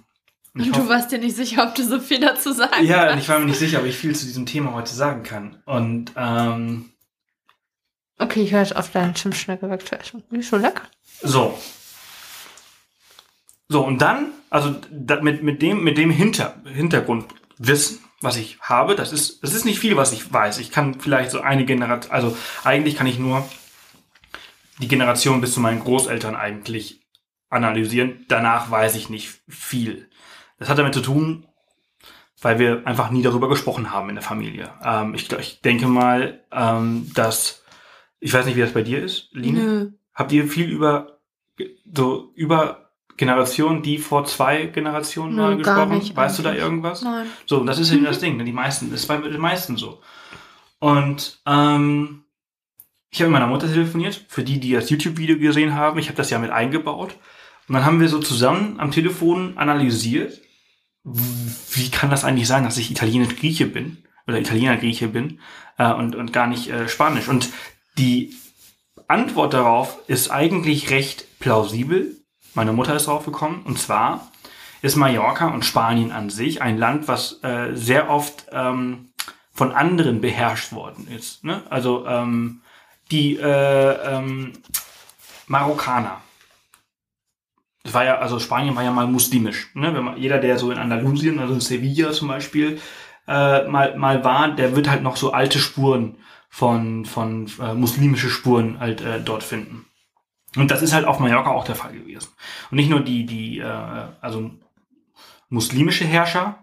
und 0.53 0.75
du 0.75 0.89
warst 0.89 1.11
dir 1.11 1.19
nicht 1.19 1.35
sicher, 1.35 1.63
ob 1.63 1.75
du 1.75 1.83
so 1.83 1.99
viel 1.99 2.19
dazu 2.19 2.51
sagen 2.51 2.85
ja, 2.85 3.03
und 3.03 3.09
kannst. 3.09 3.23
ich 3.23 3.29
war 3.29 3.39
mir 3.39 3.45
nicht 3.45 3.59
sicher, 3.59 3.79
ob 3.79 3.85
ich 3.85 3.95
viel 3.95 4.15
zu 4.15 4.25
diesem 4.25 4.45
Thema 4.45 4.73
heute 4.73 4.93
sagen 4.93 5.23
kann. 5.23 5.61
Und 5.65 6.11
ähm, 6.17 6.90
Okay, 8.21 8.43
ich 8.43 8.51
höre 8.51 8.61
jetzt 8.61 8.75
auf 8.75 8.91
deine 8.91 9.13
Zimtschnecke 9.13 9.69
wegzuessen. 9.69 10.23
Die 10.31 10.37
ist 10.37 10.49
schon 10.49 10.61
lecker. 10.61 10.83
so. 11.21 11.57
So, 13.67 13.85
und 13.85 14.01
dann, 14.01 14.33
also 14.49 14.75
mit, 15.21 15.43
mit 15.43 15.61
dem, 15.61 15.81
mit 15.81 15.97
dem 15.97 16.11
Hinter, 16.11 16.61
Hintergrundwissen, 16.65 17.99
was 18.19 18.35
ich 18.35 18.59
habe, 18.59 18.95
das 18.95 19.13
ist, 19.13 19.41
das 19.43 19.53
ist 19.53 19.63
nicht 19.63 19.79
viel, 19.79 19.95
was 19.95 20.11
ich 20.11 20.31
weiß. 20.31 20.57
Ich 20.57 20.71
kann 20.71 20.99
vielleicht 20.99 21.31
so 21.31 21.39
eine 21.39 21.63
Generation, 21.63 22.11
also 22.11 22.37
eigentlich 22.65 22.97
kann 22.97 23.07
ich 23.07 23.17
nur 23.17 23.47
die 24.79 24.89
Generation 24.89 25.39
bis 25.39 25.53
zu 25.53 25.61
meinen 25.61 25.79
Großeltern 25.79 26.35
eigentlich 26.35 27.01
analysieren. 27.49 28.25
Danach 28.27 28.69
weiß 28.69 28.95
ich 28.95 29.09
nicht 29.09 29.41
viel. 29.47 30.09
Das 30.59 30.67
hat 30.67 30.77
damit 30.77 30.93
zu 30.93 31.01
tun, 31.01 31.47
weil 32.41 32.59
wir 32.59 32.85
einfach 32.85 33.09
nie 33.09 33.21
darüber 33.21 33.47
gesprochen 33.47 33.91
haben 33.91 34.09
in 34.09 34.15
der 34.15 34.23
Familie. 34.23 34.73
Ähm, 34.83 35.15
ich, 35.15 35.31
ich 35.31 35.61
denke 35.61 35.87
mal, 35.87 36.43
ähm, 36.51 37.09
dass, 37.13 37.60
ich 38.21 38.33
weiß 38.33 38.45
nicht, 38.45 38.55
wie 38.55 38.61
das 38.61 38.71
bei 38.71 38.83
dir 38.83 39.03
ist, 39.03 39.29
Line. 39.33 39.59
Nö. 39.59 39.91
Habt 40.13 40.31
ihr 40.31 40.47
viel 40.47 40.69
über 40.69 41.19
so 41.93 42.31
über 42.35 42.91
Generationen, 43.17 43.83
die 43.83 43.97
vor 43.97 44.25
zwei 44.25 44.67
Generationen 44.67 45.35
Nö, 45.35 45.41
mal 45.41 45.57
gesprochen? 45.57 45.97
nicht 45.97 46.15
weißt 46.15 46.39
du 46.39 46.43
da 46.43 46.53
irgendwas? 46.53 47.01
Nein. 47.01 47.27
So, 47.45 47.59
und 47.59 47.67
das 47.67 47.79
ist 47.79 47.91
eben 47.91 48.05
das 48.05 48.19
Ding, 48.19 48.37
ne? 48.37 48.45
die 48.45 48.53
meisten, 48.53 48.89
das 48.91 49.01
ist 49.01 49.07
bei 49.07 49.17
den 49.17 49.41
meisten 49.41 49.75
so. 49.75 50.01
Und 50.79 51.41
ähm, 51.45 52.23
ich 53.11 53.21
habe 53.21 53.29
mit 53.29 53.39
meiner 53.39 53.51
Mutter 53.51 53.67
telefoniert, 53.67 54.25
für 54.29 54.43
die, 54.43 54.59
die 54.59 54.71
das 54.71 54.89
YouTube-Video 54.89 55.37
gesehen 55.37 55.75
haben. 55.75 55.99
Ich 55.99 56.07
habe 56.07 56.17
das 56.17 56.29
ja 56.29 56.39
mit 56.39 56.49
eingebaut. 56.49 57.17
Und 57.67 57.75
dann 57.75 57.85
haben 57.85 57.99
wir 57.99 58.07
so 58.07 58.19
zusammen 58.19 58.79
am 58.79 58.91
Telefon 58.91 59.57
analysiert, 59.57 60.41
wie 61.03 61.89
kann 61.89 62.09
das 62.09 62.23
eigentlich 62.23 62.47
sein, 62.47 62.63
dass 62.63 62.77
ich 62.77 62.89
Italienisch-Grieche 62.89 63.65
bin 63.65 63.97
oder 64.27 64.39
Italiener-Grieche 64.39 65.09
bin 65.09 65.39
äh, 65.77 65.91
und, 65.91 66.15
und 66.15 66.31
gar 66.33 66.47
nicht 66.47 66.69
äh, 66.69 66.87
Spanisch. 66.87 67.27
Und 67.27 67.49
die 67.98 68.36
Antwort 69.07 69.53
darauf 69.53 70.00
ist 70.07 70.31
eigentlich 70.31 70.89
recht 70.89 71.39
plausibel. 71.39 72.15
Meine 72.53 72.74
Mutter 72.74 72.95
ist 72.95 73.07
drauf 73.07 73.25
gekommen. 73.25 73.63
Und 73.65 73.79
zwar 73.79 74.31
ist 74.81 74.95
Mallorca 74.95 75.50
und 75.50 75.65
Spanien 75.65 76.12
an 76.12 76.29
sich 76.29 76.62
ein 76.62 76.77
Land, 76.77 77.07
was 77.07 77.43
äh, 77.43 77.75
sehr 77.75 78.10
oft 78.10 78.48
ähm, 78.51 79.10
von 79.53 79.71
anderen 79.71 80.21
beherrscht 80.21 80.71
worden 80.71 81.07
ist. 81.07 81.43
Ne? 81.43 81.62
Also 81.69 82.05
ähm, 82.07 82.62
die 83.12 83.38
äh, 83.38 83.91
ähm, 84.15 84.53
Marokkaner. 85.48 86.21
Das 87.83 87.93
war 87.93 88.05
ja, 88.05 88.17
also 88.19 88.39
Spanien 88.39 88.75
war 88.75 88.83
ja 88.83 88.91
mal 88.91 89.07
muslimisch. 89.07 89.69
Ne? 89.74 89.91
Man, 89.91 90.17
jeder, 90.17 90.38
der 90.38 90.57
so 90.57 90.71
in 90.71 90.77
Andalusien, 90.77 91.39
also 91.39 91.53
in 91.53 91.60
Sevilla 91.60 92.12
zum 92.12 92.27
Beispiel, 92.29 92.79
äh, 93.27 93.67
mal, 93.67 93.98
mal 93.98 94.24
war, 94.24 94.51
der 94.51 94.75
wird 94.75 94.89
halt 94.89 95.03
noch 95.03 95.17
so 95.17 95.31
alte 95.31 95.60
Spuren 95.60 96.17
von, 96.51 97.05
von 97.05 97.50
äh, 97.60 97.74
muslimische 97.74 98.29
Spuren 98.29 98.79
halt 98.79 99.00
äh, 99.01 99.22
dort 99.24 99.41
finden. 99.41 99.86
Und 100.58 100.70
das 100.70 100.81
ist 100.81 100.93
halt 100.93 101.05
auf 101.05 101.20
Mallorca 101.20 101.50
auch 101.50 101.63
der 101.63 101.75
Fall 101.75 101.93
gewesen. 101.93 102.29
Und 102.70 102.75
nicht 102.75 102.89
nur 102.89 103.00
die, 103.00 103.25
die, 103.25 103.60
äh, 103.60 103.63
also 104.20 104.51
muslimische 105.50 106.05
Herrscher. 106.05 106.60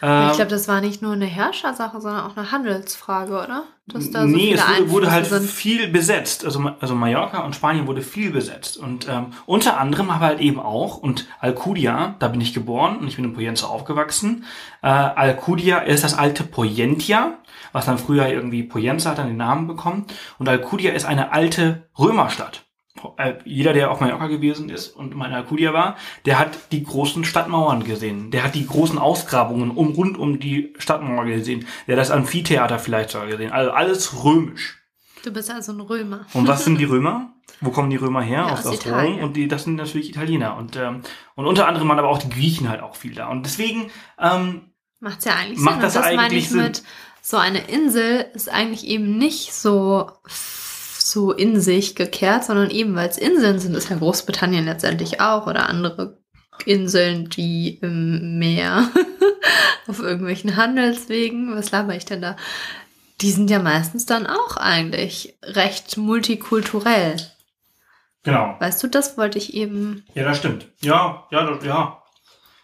Ich 0.00 0.36
glaube, 0.36 0.50
das 0.50 0.68
war 0.68 0.80
nicht 0.80 1.02
nur 1.02 1.12
eine 1.12 1.26
Herrschersache, 1.26 2.00
sondern 2.00 2.24
auch 2.24 2.36
eine 2.36 2.52
Handelsfrage, 2.52 3.32
oder? 3.32 3.64
Dass 3.86 4.10
da 4.10 4.22
so 4.22 4.28
nee, 4.28 4.52
es 4.52 4.60
wurde, 4.60 4.90
wurde 4.90 5.10
halt 5.10 5.26
sind. 5.26 5.50
viel 5.50 5.88
besetzt. 5.88 6.44
Also, 6.44 6.70
also 6.78 6.94
Mallorca 6.94 7.40
und 7.44 7.56
Spanien 7.56 7.86
wurde 7.86 8.02
viel 8.02 8.30
besetzt. 8.30 8.76
Und 8.76 9.08
ähm, 9.08 9.28
unter 9.46 9.80
anderem 9.80 10.10
aber 10.10 10.26
halt 10.26 10.40
eben 10.40 10.60
auch, 10.60 10.98
und 10.98 11.26
Alcudia, 11.40 12.14
da 12.20 12.28
bin 12.28 12.40
ich 12.40 12.54
geboren 12.54 12.98
und 12.98 13.08
ich 13.08 13.16
bin 13.16 13.24
in 13.24 13.32
Poyenza 13.32 13.66
aufgewachsen. 13.66 14.44
Äh, 14.82 14.88
Alcudia 14.88 15.78
ist 15.78 16.04
das 16.04 16.14
alte 16.16 16.44
Poyentia, 16.44 17.38
was 17.72 17.86
dann 17.86 17.98
früher 17.98 18.28
irgendwie 18.28 18.62
Poyenza 18.62 19.10
hat 19.10 19.18
dann 19.18 19.28
den 19.28 19.36
Namen 19.36 19.66
bekommen. 19.66 20.06
Und 20.38 20.48
Alcudia 20.48 20.92
ist 20.92 21.06
eine 21.06 21.32
alte 21.32 21.88
Römerstadt. 21.98 22.67
Äh, 23.16 23.34
jeder, 23.44 23.72
der 23.72 23.90
auf 23.90 24.00
Mallorca 24.00 24.26
gewesen 24.26 24.68
ist 24.68 24.88
und 24.88 25.14
mal 25.14 25.26
in 25.26 25.34
Alcudia 25.34 25.72
war, 25.72 25.96
der 26.24 26.38
hat 26.38 26.72
die 26.72 26.82
großen 26.82 27.24
Stadtmauern 27.24 27.84
gesehen. 27.84 28.30
Der 28.30 28.44
hat 28.44 28.54
die 28.54 28.66
großen 28.66 28.98
Ausgrabungen 28.98 29.70
um, 29.70 29.92
rund 29.92 30.18
um 30.18 30.40
die 30.40 30.74
Stadtmauer 30.78 31.24
gesehen. 31.24 31.66
Der 31.86 31.96
hat 31.96 32.00
das 32.00 32.10
Amphitheater 32.10 32.78
vielleicht 32.78 33.10
sogar 33.10 33.28
gesehen. 33.28 33.52
Also 33.52 33.70
alles 33.70 34.24
römisch. 34.24 34.78
Du 35.24 35.32
bist 35.32 35.50
also 35.50 35.72
ein 35.72 35.80
Römer. 35.80 36.26
Und 36.32 36.46
was 36.46 36.64
sind 36.64 36.78
die 36.78 36.84
Römer? 36.86 37.32
Wo 37.60 37.70
kommen 37.70 37.90
die 37.90 37.96
Römer 37.96 38.22
her? 38.22 38.46
Ja, 38.46 38.52
aus, 38.52 38.66
aus 38.66 38.86
Rom. 38.86 39.18
Und 39.18 39.36
die, 39.36 39.48
das 39.48 39.64
sind 39.64 39.76
natürlich 39.76 40.10
Italiener. 40.10 40.56
Und, 40.56 40.76
ähm, 40.76 41.02
und 41.34 41.46
unter 41.46 41.66
anderem 41.66 41.88
waren 41.88 41.98
aber 41.98 42.08
auch 42.08 42.18
die 42.18 42.28
Griechen 42.28 42.68
halt 42.68 42.82
auch 42.82 42.94
viel 42.94 43.14
da. 43.14 43.28
Und 43.28 43.44
deswegen 43.44 43.90
ähm, 44.18 44.72
macht's 45.00 45.24
ja 45.24 45.34
eigentlich 45.34 45.58
macht 45.58 45.74
Sinn. 45.74 45.82
Das, 45.82 45.94
das 45.94 46.14
meine 46.14 46.34
ich 46.34 46.50
Sinn. 46.50 46.62
mit 46.62 46.82
so 47.20 47.36
eine 47.36 47.66
Insel 47.68 48.26
ist 48.34 48.48
eigentlich 48.48 48.86
eben 48.86 49.18
nicht 49.18 49.52
so 49.52 50.10
so 51.00 51.32
in 51.32 51.60
sich 51.60 51.94
gekehrt, 51.94 52.44
sondern 52.44 52.70
eben 52.70 52.94
weil 52.94 53.08
es 53.08 53.18
Inseln 53.18 53.58
sind, 53.58 53.74
ist 53.74 53.90
ja 53.90 53.96
Großbritannien 53.96 54.64
letztendlich 54.64 55.20
auch 55.20 55.46
oder 55.46 55.68
andere 55.68 56.18
Inseln, 56.66 57.28
die 57.28 57.78
im 57.80 58.38
Meer 58.38 58.88
auf 59.86 60.00
irgendwelchen 60.00 60.56
Handelswegen, 60.56 61.54
was 61.56 61.70
laber 61.70 61.94
ich 61.94 62.04
denn 62.04 62.22
da? 62.22 62.36
Die 63.20 63.30
sind 63.30 63.50
ja 63.50 63.58
meistens 63.58 64.06
dann 64.06 64.26
auch 64.26 64.56
eigentlich 64.56 65.36
recht 65.42 65.96
multikulturell. 65.96 67.16
Genau. 68.22 68.56
Weißt 68.58 68.82
du, 68.82 68.88
das 68.88 69.16
wollte 69.16 69.38
ich 69.38 69.54
eben. 69.54 70.04
Ja, 70.14 70.24
das 70.24 70.38
stimmt. 70.38 70.68
Ja, 70.80 71.26
ja, 71.30 71.44
das, 71.44 71.64
ja. 71.64 72.02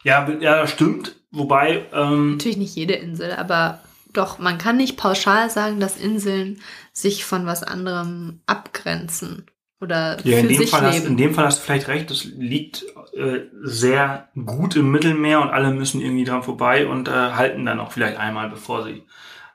Ja, 0.03 0.29
ja, 0.29 0.61
das 0.61 0.71
stimmt. 0.71 1.17
Wobei. 1.31 1.87
Ähm, 1.93 2.33
Natürlich 2.33 2.59
nicht 2.59 2.77
jede 2.77 2.95
Insel, 2.95 3.33
aber 3.33 3.81
doch, 4.17 4.39
man 4.39 4.59
kann 4.59 4.77
nicht 4.77 4.97
pauschal 4.97 5.51
sagen, 5.51 5.81
dass 5.81 5.97
Inseln 5.97 6.61
sich 6.93 7.25
von 7.25 7.47
was 7.47 7.63
anderem 7.63 8.41
abgrenzen 8.47 9.47
oder 9.81 10.17
ja, 10.25 10.37
für 10.37 10.43
in 10.43 10.49
dem 10.49 10.59
sich 10.59 10.71
Fall 10.71 10.83
leben. 10.83 10.95
Hast, 10.95 11.07
in 11.07 11.17
dem 11.17 11.35
Fall 11.35 11.45
hast 11.45 11.59
du 11.59 11.63
vielleicht 11.63 11.89
recht, 11.89 12.11
das 12.11 12.25
liegt 12.25 12.85
äh, 13.15 13.43
sehr 13.63 14.29
gut 14.35 14.77
im 14.77 14.91
Mittelmeer 14.91 15.41
und 15.41 15.51
alle 15.51 15.71
müssen 15.73 16.01
irgendwie 16.01 16.25
dran 16.25 16.43
vorbei 16.43 16.87
und 16.87 17.09
äh, 17.09 17.13
halten 17.13 17.67
dann 17.67 17.81
auch 17.81 17.93
vielleicht 17.93 18.17
einmal, 18.17 18.49
bevor 18.49 18.85
sie 18.85 19.05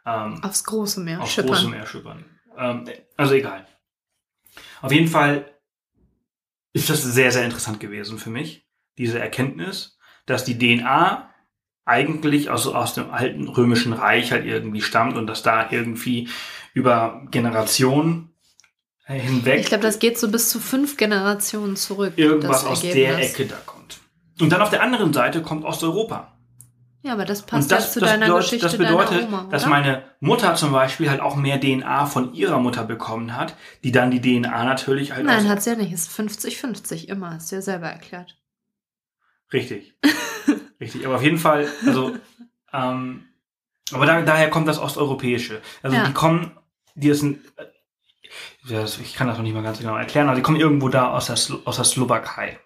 ähm, 0.06 0.44
aufs 0.44 0.64
große 0.64 1.02
Meer 1.02 1.22
aufs 1.22 1.34
schippern. 1.34 1.52
große 1.52 1.70
Meer 1.70 1.86
schippern. 1.86 2.26
Ähm, 2.58 2.86
also 3.18 3.34
egal. 3.34 3.66
Auf 4.82 4.92
jeden 4.92 5.08
Fall 5.08 5.46
ist 6.74 6.90
das 6.90 7.04
sehr, 7.04 7.32
sehr 7.32 7.46
interessant 7.46 7.80
gewesen 7.80 8.18
für 8.18 8.30
mich, 8.30 8.68
diese 8.98 9.20
Erkenntnis, 9.20 9.98
dass 10.26 10.44
die 10.44 10.58
DNA 10.58 11.29
eigentlich 11.90 12.50
aus, 12.50 12.68
aus 12.68 12.94
dem 12.94 13.12
alten 13.12 13.48
römischen 13.48 13.94
Reich 13.94 14.32
halt 14.32 14.46
irgendwie 14.46 14.82
stammt 14.82 15.18
und 15.18 15.28
dass 15.28 15.44
da 15.44 15.72
irgendwie 15.72 16.30
über 16.74 17.22
Generationen 17.32 18.30
hinweg. 19.06 19.62
Ich 19.62 19.66
glaube, 19.68 19.84
das 19.84 20.00
geht 20.00 20.18
so 20.20 20.30
bis 20.30 20.50
zu 20.50 20.60
fünf 20.60 20.98
Generationen 20.98 21.76
zurück. 21.76 22.14
Irgendwas 22.16 22.66
aus 22.66 22.82
der 22.82 23.18
Ecke 23.20 23.46
da 23.46 23.58
kommt. 23.66 24.00
Und 24.40 24.52
dann 24.52 24.62
auf 24.62 24.70
der 24.70 24.84
anderen 24.84 25.14
Seite 25.14 25.42
kommt 25.42 25.66
Osteuropa. 25.66 26.36
Ja, 27.02 27.14
aber 27.14 27.24
das 27.24 27.46
passt 27.46 27.72
das, 27.72 27.86
ja 27.86 27.92
zu 27.92 28.00
das 28.02 28.10
deiner 28.10 28.26
bedeutet, 28.26 28.46
Geschichte 28.52 28.66
Das 28.66 28.78
bedeutet, 28.78 29.28
Oma, 29.28 29.48
dass 29.50 29.66
meine 29.66 30.04
Mutter 30.20 30.56
zum 30.56 30.74
Beispiel 30.74 31.10
halt 31.10 31.22
auch 31.22 31.38
mehr 31.38 31.60
DNA 31.60 32.06
von 32.06 32.34
ihrer 32.34 32.60
Mutter 32.60 32.84
bekommen 32.84 33.38
hat, 33.38 33.56
die 33.84 33.94
dann 33.94 34.12
die 34.12 34.20
DNA 34.20 34.66
natürlich 34.66 35.14
halt 35.14 35.26
Nein, 35.26 35.48
hat 35.48 35.64
sie 35.64 35.72
ja 35.72 35.76
nicht. 35.78 35.94
Es 35.94 36.08
ist 36.08 36.20
50-50 36.20 37.08
immer, 37.08 37.36
hast 37.36 37.52
du 37.52 37.56
ja 37.56 37.62
selber 37.62 37.88
erklärt. 37.88 38.38
Richtig. 39.52 39.96
Richtig, 40.80 41.06
aber 41.06 41.16
auf 41.16 41.24
jeden 41.24 41.38
Fall, 41.38 41.68
also, 41.86 42.16
ähm, 42.72 43.26
aber 43.92 44.06
da, 44.06 44.22
daher 44.22 44.50
kommt 44.50 44.68
das 44.68 44.80
Osteuropäische. 44.80 45.62
Also 45.82 45.98
ja. 45.98 46.06
die 46.06 46.14
kommen, 46.14 46.58
die 46.96 47.14
sind, 47.14 47.42
äh, 47.58 48.84
ich 48.84 49.14
kann 49.14 49.28
das 49.28 49.38
noch 49.38 49.44
nicht 49.44 49.54
mal 49.54 49.64
ganz 49.64 49.80
genau 49.80 49.98
erklären, 49.98 50.28
aber 50.28 50.36
die 50.36 50.42
kommen 50.42 50.60
irgendwo 50.60 50.90
da 50.90 51.12
aus 51.12 51.26
der, 51.26 51.38
aus 51.66 51.76
der 51.76 51.86
Slowakei. 51.86 52.60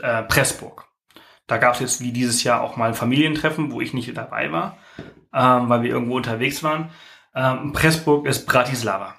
Äh, 0.00 0.22
Pressburg. 0.24 0.86
Da 1.46 1.58
gab 1.58 1.74
es 1.74 1.80
jetzt 1.80 2.00
wie 2.00 2.12
dieses 2.12 2.44
Jahr 2.44 2.62
auch 2.62 2.76
mal 2.76 2.88
ein 2.88 2.94
Familientreffen, 2.94 3.72
wo 3.72 3.80
ich 3.80 3.92
nicht 3.92 4.16
dabei 4.16 4.52
war, 4.52 4.78
ähm, 5.32 5.68
weil 5.68 5.82
wir 5.82 5.90
irgendwo 5.90 6.16
unterwegs 6.16 6.62
waren. 6.62 6.90
Ähm, 7.34 7.72
Pressburg 7.72 8.26
ist 8.26 8.46
Bratislava. 8.46 9.16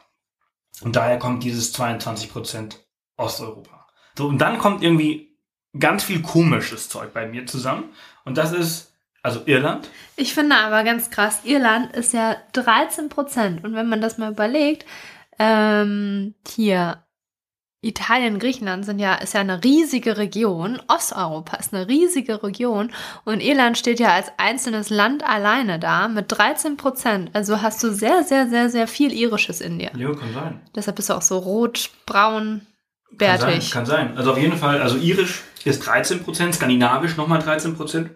Und 0.82 0.96
daher 0.96 1.20
kommt 1.20 1.44
dieses 1.44 1.76
22% 1.76 2.78
Osteuropa. 3.18 3.88
So, 4.18 4.28
und 4.28 4.40
dann 4.40 4.58
kommt 4.58 4.84
irgendwie 4.84 5.31
ganz 5.80 6.04
viel 6.04 6.22
komisches 6.22 6.90
Zeug 6.90 7.14
bei 7.14 7.28
mir 7.28 7.46
zusammen. 7.46 7.86
Und 8.26 8.38
das 8.38 8.52
ist 8.52 8.92
also 9.24 9.42
Irland. 9.46 9.90
Ich 10.16 10.34
finde 10.34 10.56
aber 10.56 10.84
ganz 10.84 11.10
krass, 11.10 11.42
Irland 11.44 11.96
ist 11.96 12.14
ja 12.14 12.38
13 12.54 13.10
Prozent. 13.10 13.64
Und 13.64 13.76
wenn 13.76 13.88
man 13.88 14.02
das 14.02 14.18
mal 14.18 14.32
überlegt, 14.32 14.86
ähm, 15.38 16.34
hier 16.48 17.04
Italien, 17.84 18.38
Griechenland 18.38 18.86
sind 18.86 19.00
ja, 19.00 19.16
ist 19.16 19.34
ja 19.34 19.42
eine 19.42 19.64
riesige 19.64 20.18
Region. 20.18 20.80
Osteuropa 20.88 21.58
ist 21.58 21.74
eine 21.74 21.88
riesige 21.88 22.44
Region. 22.44 22.92
Und 23.26 23.42
Irland 23.42 23.78
steht 23.78 24.00
ja 24.00 24.14
als 24.14 24.32
einzelnes 24.38 24.92
Land 24.92 25.24
alleine 25.24 25.80
da 25.80 26.08
mit 26.08 26.26
13 26.30 26.78
Prozent. 26.78 27.32
Also 27.34 27.62
hast 27.62 27.84
du 27.84 27.92
sehr, 27.92 28.24
sehr, 28.24 28.48
sehr, 28.50 28.70
sehr 28.70 28.88
viel 28.88 29.12
Irisches 29.12 29.62
in 29.62 29.80
dir. 29.80 29.92
Ja, 29.96 30.14
kann 30.14 30.34
sein. 30.34 30.62
Deshalb 30.76 30.96
bist 30.96 31.10
du 31.10 31.14
auch 31.14 31.24
so 31.24 31.40
rot, 31.40 31.90
braun, 32.06 32.62
bärtig. 33.12 33.72
Kann 33.72 33.86
sein, 33.86 33.98
kann 34.00 34.08
sein. 34.08 34.18
Also 34.18 34.32
auf 34.32 34.38
jeden 34.38 34.58
Fall, 34.58 34.82
also 34.82 34.98
irisch 34.98 35.44
ist 35.64 35.86
13 35.86 36.24
Prozent, 36.24 36.56
skandinavisch 36.56 37.18
nochmal 37.18 37.40
13 37.40 37.76
Prozent. 37.76 38.12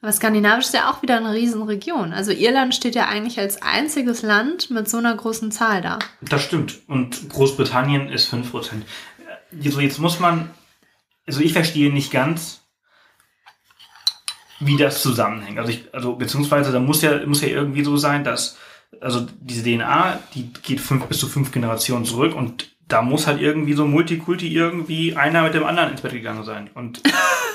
Aber 0.00 0.10
Skandinavisch 0.10 0.66
ist 0.66 0.74
ja 0.74 0.90
auch 0.90 1.00
wieder 1.02 1.16
eine 1.16 1.32
Riesenregion. 1.32 2.12
Also 2.12 2.32
Irland 2.32 2.74
steht 2.74 2.96
ja 2.96 3.06
eigentlich 3.06 3.38
als 3.38 3.62
einziges 3.62 4.22
Land 4.22 4.68
mit 4.68 4.88
so 4.88 4.98
einer 4.98 5.14
großen 5.14 5.52
Zahl 5.52 5.80
da. 5.80 6.00
Das 6.20 6.42
stimmt. 6.42 6.80
Und 6.88 7.28
Großbritannien 7.28 8.08
ist 8.08 8.26
5 8.26 8.50
Prozent. 8.50 8.84
Also 9.64 9.80
jetzt 9.80 10.00
muss 10.00 10.18
man, 10.18 10.50
also 11.24 11.40
ich 11.40 11.52
verstehe 11.52 11.92
nicht 11.92 12.10
ganz, 12.10 12.62
wie 14.58 14.76
das 14.76 15.02
zusammenhängt. 15.02 15.60
Also 15.60 15.70
ich, 15.70 15.94
also 15.94 16.16
beziehungsweise 16.16 16.72
da 16.72 16.80
muss 16.80 17.02
ja, 17.02 17.24
muss 17.24 17.42
ja 17.42 17.48
irgendwie 17.48 17.84
so 17.84 17.96
sein, 17.96 18.24
dass 18.24 18.56
also 19.00 19.26
diese 19.40 19.62
DNA, 19.62 20.18
die 20.34 20.52
geht 20.52 20.80
fünf 20.80 21.06
bis 21.06 21.18
zu 21.18 21.28
fünf 21.28 21.52
Generationen 21.52 22.04
zurück 22.04 22.34
und 22.34 22.71
da 22.88 23.02
muss 23.02 23.26
halt 23.26 23.40
irgendwie 23.40 23.72
so 23.72 23.86
Multikulti 23.86 24.48
irgendwie 24.48 25.16
einer 25.16 25.42
mit 25.42 25.54
dem 25.54 25.64
anderen 25.64 25.90
ins 25.90 26.02
Bett 26.02 26.12
gegangen 26.12 26.44
sein. 26.44 26.70
Und 26.74 27.02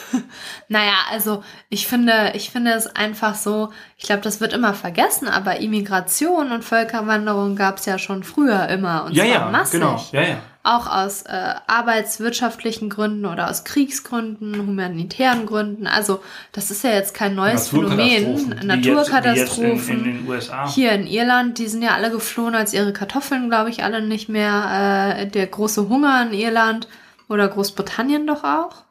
naja, 0.67 0.95
also 1.11 1.43
ich 1.69 1.87
finde, 1.87 2.31
ich 2.33 2.49
finde 2.49 2.71
es 2.71 2.87
einfach 2.87 3.35
so, 3.35 3.71
ich 3.97 4.05
glaube, 4.05 4.21
das 4.21 4.41
wird 4.41 4.53
immer 4.53 4.73
vergessen, 4.73 5.27
aber 5.27 5.59
Immigration 5.59 6.51
und 6.51 6.63
Völkerwanderung 6.63 7.55
gab 7.55 7.77
es 7.77 7.85
ja 7.85 7.99
schon 7.99 8.23
früher 8.23 8.67
immer 8.69 9.05
und 9.05 9.13
ja, 9.13 9.25
zwar 9.25 9.33
ja, 9.33 9.51
massig. 9.51 9.79
Genau. 9.79 10.05
Ja, 10.11 10.21
ja. 10.21 10.37
Auch 10.67 10.87
aus 10.87 11.23
äh, 11.23 11.55
arbeitswirtschaftlichen 11.65 12.89
Gründen 12.89 13.25
oder 13.25 13.49
aus 13.49 13.63
Kriegsgründen, 13.63 14.57
humanitären 14.57 15.45
Gründen. 15.45 15.87
Also 15.87 16.21
das 16.51 16.71
ist 16.71 16.83
ja 16.83 16.91
jetzt 16.91 17.13
kein 17.13 17.35
neues 17.35 17.69
Phänomen. 17.69 18.55
Naturkatastrophen. 18.63 19.75
Jetzt, 19.75 19.89
in, 19.89 19.97
in 19.97 20.03
den 20.03 20.27
USA. 20.27 20.69
Hier 20.69 20.91
in 20.91 21.07
Irland, 21.07 21.57
die 21.57 21.67
sind 21.67 21.81
ja 21.81 21.93
alle 21.95 22.11
geflohen, 22.11 22.55
als 22.55 22.73
ihre 22.73 22.93
Kartoffeln, 22.93 23.49
glaube 23.49 23.69
ich, 23.69 23.83
alle 23.83 24.01
nicht 24.01 24.29
mehr. 24.29 25.15
Äh, 25.17 25.27
der 25.27 25.47
große 25.47 25.89
Hunger 25.89 26.27
in 26.27 26.33
Irland 26.33 26.87
oder 27.29 27.47
Großbritannien 27.47 28.27
doch 28.27 28.43
auch. 28.43 28.83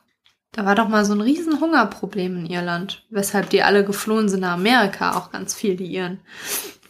Da 0.53 0.65
war 0.65 0.75
doch 0.75 0.89
mal 0.89 1.05
so 1.05 1.13
ein 1.13 1.21
riesen 1.21 1.61
Hungerproblem 1.61 2.39
in 2.39 2.47
Irland, 2.47 3.05
weshalb 3.11 3.51
die 3.51 3.63
alle 3.63 3.85
geflohen 3.85 4.29
sind 4.29 4.41
nach 4.41 4.55
Amerika, 4.55 5.17
auch 5.17 5.31
ganz 5.31 5.55
viel 5.55 5.77
die 5.77 5.87
Iren. 5.87 6.21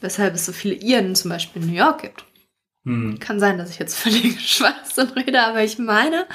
Weshalb 0.00 0.35
es 0.35 0.47
so 0.47 0.52
viele 0.52 0.75
Iren 0.76 1.16
zum 1.16 1.31
Beispiel 1.31 1.62
in 1.62 1.69
New 1.69 1.75
York 1.75 2.02
gibt. 2.02 2.25
Hm. 2.87 3.19
Kann 3.19 3.40
sein, 3.40 3.59
dass 3.59 3.71
ich 3.71 3.78
jetzt 3.81 3.99
völlig 3.99 4.40
Schwachsinn 4.49 5.09
rede, 5.09 5.43
aber 5.43 5.62
ich 5.62 5.78
meine, 5.78 6.26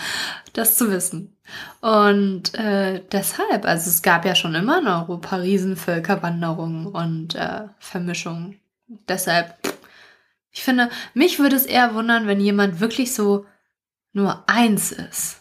das 0.53 0.77
zu 0.77 0.91
wissen. 0.91 1.35
Und 1.79 2.53
äh, 2.55 3.01
deshalb, 3.11 3.65
also 3.65 3.89
es 3.89 4.01
gab 4.01 4.25
ja 4.25 4.35
schon 4.35 4.53
immer 4.53 4.79
in 4.79 4.87
Europa 4.87 5.37
Riesenvölkerwanderungen 5.37 6.87
und 6.87 7.35
äh, 7.35 7.63
Vermischungen. 7.79 8.59
Deshalb, 9.07 9.55
ich 10.51 10.61
finde, 10.61 10.89
mich 11.13 11.39
würde 11.39 11.55
es 11.55 11.65
eher 11.65 11.95
wundern, 11.95 12.27
wenn 12.27 12.41
jemand 12.41 12.81
wirklich 12.81 13.13
so 13.13 13.45
nur 14.11 14.43
eins 14.47 14.91
ist. 14.91 15.39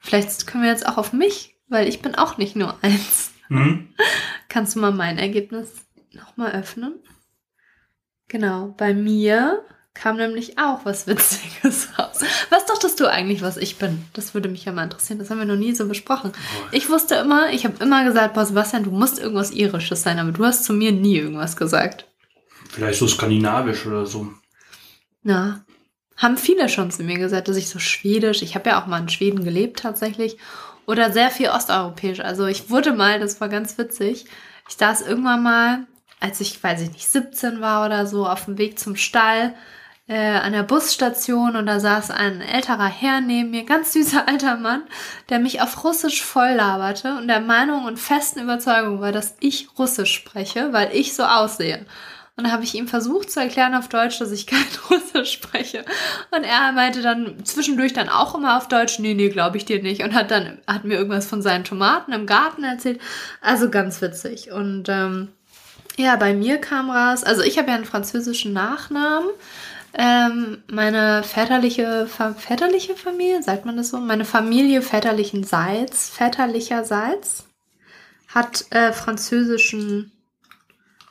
Vielleicht 0.00 0.48
können 0.48 0.64
wir 0.64 0.70
jetzt 0.70 0.86
auch 0.86 0.98
auf 0.98 1.12
mich, 1.12 1.54
weil 1.68 1.86
ich 1.86 2.02
bin 2.02 2.16
auch 2.16 2.38
nicht 2.38 2.56
nur 2.56 2.76
eins. 2.82 3.32
Hm? 3.46 3.94
Kannst 4.48 4.74
du 4.74 4.80
mal 4.80 4.92
mein 4.92 5.18
Ergebnis 5.18 5.86
nochmal 6.12 6.52
öffnen? 6.52 6.94
Genau, 8.26 8.74
bei 8.76 8.94
mir 8.94 9.64
kam 9.94 10.16
nämlich 10.16 10.58
auch 10.58 10.84
was 10.84 11.06
Witziges 11.06 11.88
raus. 11.98 12.20
Was 12.50 12.66
dachtest 12.66 13.00
du 13.00 13.06
eigentlich, 13.06 13.42
was 13.42 13.56
ich 13.56 13.76
bin? 13.78 14.04
Das 14.12 14.34
würde 14.34 14.48
mich 14.48 14.64
ja 14.64 14.72
mal 14.72 14.84
interessieren. 14.84 15.18
Das 15.18 15.30
haben 15.30 15.38
wir 15.38 15.46
noch 15.46 15.56
nie 15.56 15.74
so 15.74 15.86
besprochen. 15.86 16.32
Ich 16.72 16.90
wusste 16.90 17.14
immer, 17.14 17.50
ich 17.52 17.64
habe 17.64 17.82
immer 17.82 18.04
gesagt, 18.04 18.34
boah, 18.34 18.44
Sebastian, 18.44 18.84
du 18.84 18.90
musst 18.90 19.18
irgendwas 19.18 19.52
Irisches 19.52 20.02
sein, 20.02 20.18
aber 20.18 20.32
du 20.32 20.44
hast 20.44 20.64
zu 20.64 20.72
mir 20.72 20.92
nie 20.92 21.16
irgendwas 21.16 21.56
gesagt. 21.56 22.06
Vielleicht 22.68 22.98
so 22.98 23.06
skandinavisch 23.06 23.86
oder 23.86 24.04
so. 24.04 24.28
Na, 25.22 25.64
haben 26.16 26.36
viele 26.36 26.68
schon 26.68 26.90
zu 26.90 27.02
mir 27.02 27.18
gesagt, 27.18 27.48
dass 27.48 27.56
ich 27.56 27.68
so 27.68 27.78
schwedisch, 27.78 28.42
ich 28.42 28.54
habe 28.54 28.70
ja 28.70 28.82
auch 28.82 28.86
mal 28.86 29.00
in 29.00 29.08
Schweden 29.08 29.44
gelebt 29.44 29.80
tatsächlich, 29.80 30.36
oder 30.86 31.12
sehr 31.12 31.30
viel 31.30 31.48
osteuropäisch. 31.48 32.20
Also 32.20 32.46
ich 32.46 32.68
wurde 32.68 32.92
mal, 32.92 33.18
das 33.18 33.40
war 33.40 33.48
ganz 33.48 33.78
witzig, 33.78 34.26
ich 34.68 34.76
saß 34.76 35.02
irgendwann 35.02 35.42
mal, 35.42 35.86
als 36.20 36.40
ich, 36.40 36.62
weiß 36.62 36.82
ich 36.82 36.92
nicht, 36.92 37.08
17 37.08 37.60
war 37.60 37.86
oder 37.86 38.06
so, 38.06 38.26
auf 38.26 38.46
dem 38.46 38.58
Weg 38.58 38.78
zum 38.78 38.96
Stall 38.96 39.54
äh, 40.06 40.36
an 40.36 40.52
der 40.52 40.62
Busstation 40.62 41.56
und 41.56 41.66
da 41.66 41.80
saß 41.80 42.10
ein 42.10 42.40
älterer 42.42 42.88
Herr 42.88 43.20
neben 43.20 43.50
mir, 43.50 43.64
ganz 43.64 43.92
süßer 43.92 44.28
alter 44.28 44.56
Mann, 44.56 44.82
der 45.30 45.38
mich 45.38 45.60
auf 45.62 45.82
Russisch 45.84 46.22
voll 46.22 46.52
laberte 46.52 47.16
und 47.16 47.28
der 47.28 47.40
Meinung 47.40 47.84
und 47.84 47.98
festen 47.98 48.40
Überzeugung 48.40 49.00
war, 49.00 49.12
dass 49.12 49.36
ich 49.40 49.68
Russisch 49.78 50.14
spreche, 50.14 50.72
weil 50.72 50.90
ich 50.94 51.14
so 51.14 51.24
aussehe. 51.24 51.86
Und 52.36 52.48
da 52.48 52.50
habe 52.50 52.64
ich 52.64 52.74
ihm 52.74 52.88
versucht 52.88 53.30
zu 53.30 53.38
erklären 53.38 53.76
auf 53.76 53.88
Deutsch, 53.88 54.18
dass 54.18 54.32
ich 54.32 54.46
kein 54.48 54.66
Russisch 54.90 55.32
spreche. 55.32 55.84
Und 56.32 56.42
er 56.42 56.72
meinte 56.72 57.00
dann 57.00 57.44
zwischendurch 57.44 57.92
dann 57.92 58.08
auch 58.08 58.34
immer 58.34 58.56
auf 58.56 58.66
Deutsch, 58.66 58.98
nee, 58.98 59.14
nee, 59.14 59.28
glaube 59.28 59.56
ich 59.56 59.64
dir 59.64 59.80
nicht. 59.80 60.02
Und 60.02 60.14
hat 60.14 60.32
dann, 60.32 60.58
hat 60.66 60.84
mir 60.84 60.96
irgendwas 60.96 61.26
von 61.26 61.42
seinen 61.42 61.64
Tomaten 61.64 62.12
im 62.12 62.26
Garten 62.26 62.64
erzählt. 62.64 63.00
Also 63.40 63.70
ganz 63.70 64.02
witzig. 64.02 64.50
Und 64.50 64.88
ähm, 64.88 65.28
ja, 65.96 66.16
bei 66.16 66.34
mir 66.34 66.58
kam 66.58 66.90
raus, 66.90 67.22
also 67.22 67.42
ich 67.42 67.56
habe 67.56 67.68
ja 67.68 67.76
einen 67.76 67.84
französischen 67.84 68.52
Nachnamen. 68.52 69.30
Ähm, 69.96 70.64
meine 70.66 71.22
väterliche, 71.22 72.08
väterliche 72.08 72.96
Familie, 72.96 73.42
sagt 73.42 73.64
man 73.64 73.76
das 73.76 73.90
so? 73.90 73.98
Meine 73.98 74.24
Familie 74.24 74.82
väterlichenseits, 74.82 76.10
väterlicherseits, 76.10 77.46
hat 78.26 78.64
äh, 78.70 78.92
französischen, 78.92 80.10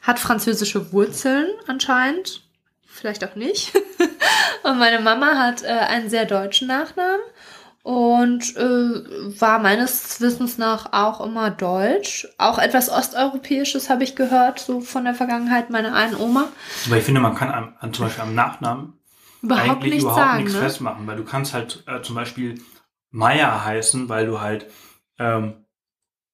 hat 0.01 0.19
französische 0.19 0.91
Wurzeln 0.91 1.47
anscheinend. 1.67 2.43
Vielleicht 2.85 3.23
auch 3.23 3.35
nicht. 3.35 3.73
und 4.63 4.77
meine 4.77 4.99
Mama 4.99 5.37
hat 5.37 5.63
äh, 5.63 5.67
einen 5.67 6.09
sehr 6.09 6.25
deutschen 6.25 6.67
Nachnamen 6.67 7.21
und 7.83 8.55
äh, 8.55 9.39
war 9.39 9.59
meines 9.59 10.19
Wissens 10.21 10.57
nach 10.57 10.93
auch 10.93 11.19
immer 11.19 11.51
deutsch. 11.51 12.27
Auch 12.37 12.57
etwas 12.57 12.89
Osteuropäisches 12.89 13.89
habe 13.89 14.03
ich 14.05 14.15
gehört, 14.15 14.59
so 14.59 14.79
von 14.79 15.03
der 15.03 15.13
Vergangenheit 15.13 15.69
meiner 15.69 15.93
einen 15.93 16.15
Oma. 16.15 16.47
Aber 16.87 16.97
ich 16.97 17.03
finde, 17.03 17.19
man 17.19 17.35
kann 17.35 17.51
am, 17.51 17.75
an, 17.79 17.93
zum 17.93 18.05
Beispiel 18.05 18.23
am 18.23 18.35
Nachnamen 18.35 18.93
Überhaupt 19.41 19.69
eigentlich 19.69 19.83
nichts 19.91 20.03
überhaupt 20.03 20.21
sagen, 20.21 20.37
nichts 20.43 20.53
ne? 20.53 20.59
festmachen, 20.61 21.05
weil 21.07 21.17
du 21.17 21.25
kannst 21.25 21.53
halt 21.53 21.83
äh, 21.85 22.01
zum 22.01 22.15
Beispiel 22.15 22.61
Meier 23.11 23.65
heißen, 23.65 24.07
weil 24.07 24.25
du 24.27 24.39
halt 24.39 24.67
ähm, 25.19 25.65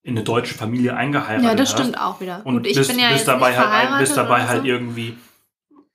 in 0.03 0.15
eine 0.15 0.23
deutsche 0.23 0.53
Familie 0.53 0.95
eingeheiratet 0.95 1.43
Ja, 1.45 1.55
das 1.55 1.73
hast. 1.73 1.79
stimmt 1.79 1.99
auch 1.99 2.21
wieder. 2.21 2.45
Und 2.45 2.57
Gut, 2.57 2.67
ich 2.67 2.77
bist, 2.77 2.91
bin 2.91 2.99
ja 2.99 3.07
bist 3.07 3.21
jetzt 3.21 3.27
dabei 3.27 3.49
nicht 3.49 3.59
halt, 3.59 3.99
bist 3.99 4.15
dabei 4.15 4.47
halt 4.47 4.61
so. 4.61 4.67
irgendwie 4.67 5.17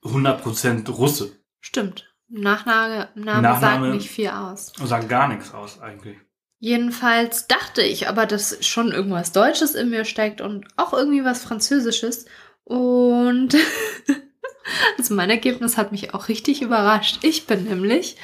100% 0.03 0.91
Russe. 0.91 1.31
Stimmt. 1.61 2.13
Nachname, 2.27 3.09
Name, 3.15 3.41
Nachname- 3.41 3.59
sagt 3.59 3.93
nicht 3.95 4.09
viel 4.09 4.29
aus. 4.29 4.73
Sagt 4.83 5.09
gar 5.09 5.27
nichts 5.27 5.53
aus 5.53 5.79
eigentlich. 5.79 6.17
Jedenfalls 6.59 7.47
dachte 7.47 7.81
ich 7.81 8.07
aber, 8.07 8.25
dass 8.25 8.65
schon 8.65 8.91
irgendwas 8.91 9.31
Deutsches 9.31 9.75
in 9.75 9.89
mir 9.89 10.05
steckt 10.05 10.41
und 10.41 10.65
auch 10.77 10.93
irgendwie 10.93 11.23
was 11.23 11.43
Französisches. 11.43 12.25
Und 12.63 13.55
also 14.97 15.13
mein 15.13 15.29
Ergebnis 15.29 15.77
hat 15.77 15.91
mich 15.91 16.13
auch 16.13 16.27
richtig 16.27 16.61
überrascht. 16.61 17.19
Ich 17.23 17.45
bin 17.45 17.65
nämlich 17.65 18.17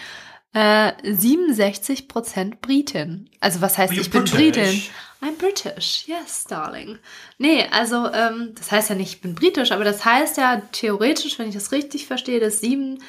äh, 0.53 0.93
67% 1.03 2.55
Britin. 2.61 3.29
Also 3.39 3.61
was 3.61 3.77
heißt, 3.77 3.93
ich 3.93 4.09
bin 4.09 4.23
British? 4.23 4.33
Britin? 4.41 4.81
I'm 5.23 5.37
British, 5.37 6.07
yes, 6.07 6.45
darling. 6.45 6.97
Nee, 7.37 7.67
also 7.71 8.11
ähm, 8.11 8.53
das 8.55 8.71
heißt 8.71 8.89
ja 8.89 8.95
nicht, 8.95 9.13
ich 9.13 9.21
bin 9.21 9.35
britisch, 9.35 9.71
aber 9.71 9.83
das 9.83 10.03
heißt 10.03 10.37
ja 10.37 10.63
theoretisch, 10.71 11.37
wenn 11.37 11.47
ich 11.47 11.53
das 11.53 11.71
richtig 11.71 12.07
verstehe, 12.07 12.39
dass 12.39 12.59
67 12.59 12.99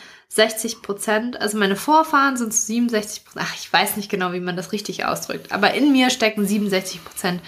Prozent, 0.83 1.40
also 1.40 1.59
meine 1.59 1.77
Vorfahren 1.77 2.37
sind 2.37 2.53
zu 2.55 2.62
67 2.66 3.25
Prozent, 3.25 3.47
ach, 3.49 3.55
ich 3.57 3.71
weiß 3.73 3.97
nicht 3.97 4.11
genau, 4.11 4.33
wie 4.33 4.40
man 4.40 4.57
das 4.57 4.73
richtig 4.73 5.05
ausdrückt, 5.05 5.53
aber 5.53 5.75
in 5.75 5.92
mir 5.92 6.11
stecken 6.11 6.47
67 6.47 7.05
Prozent 7.05 7.42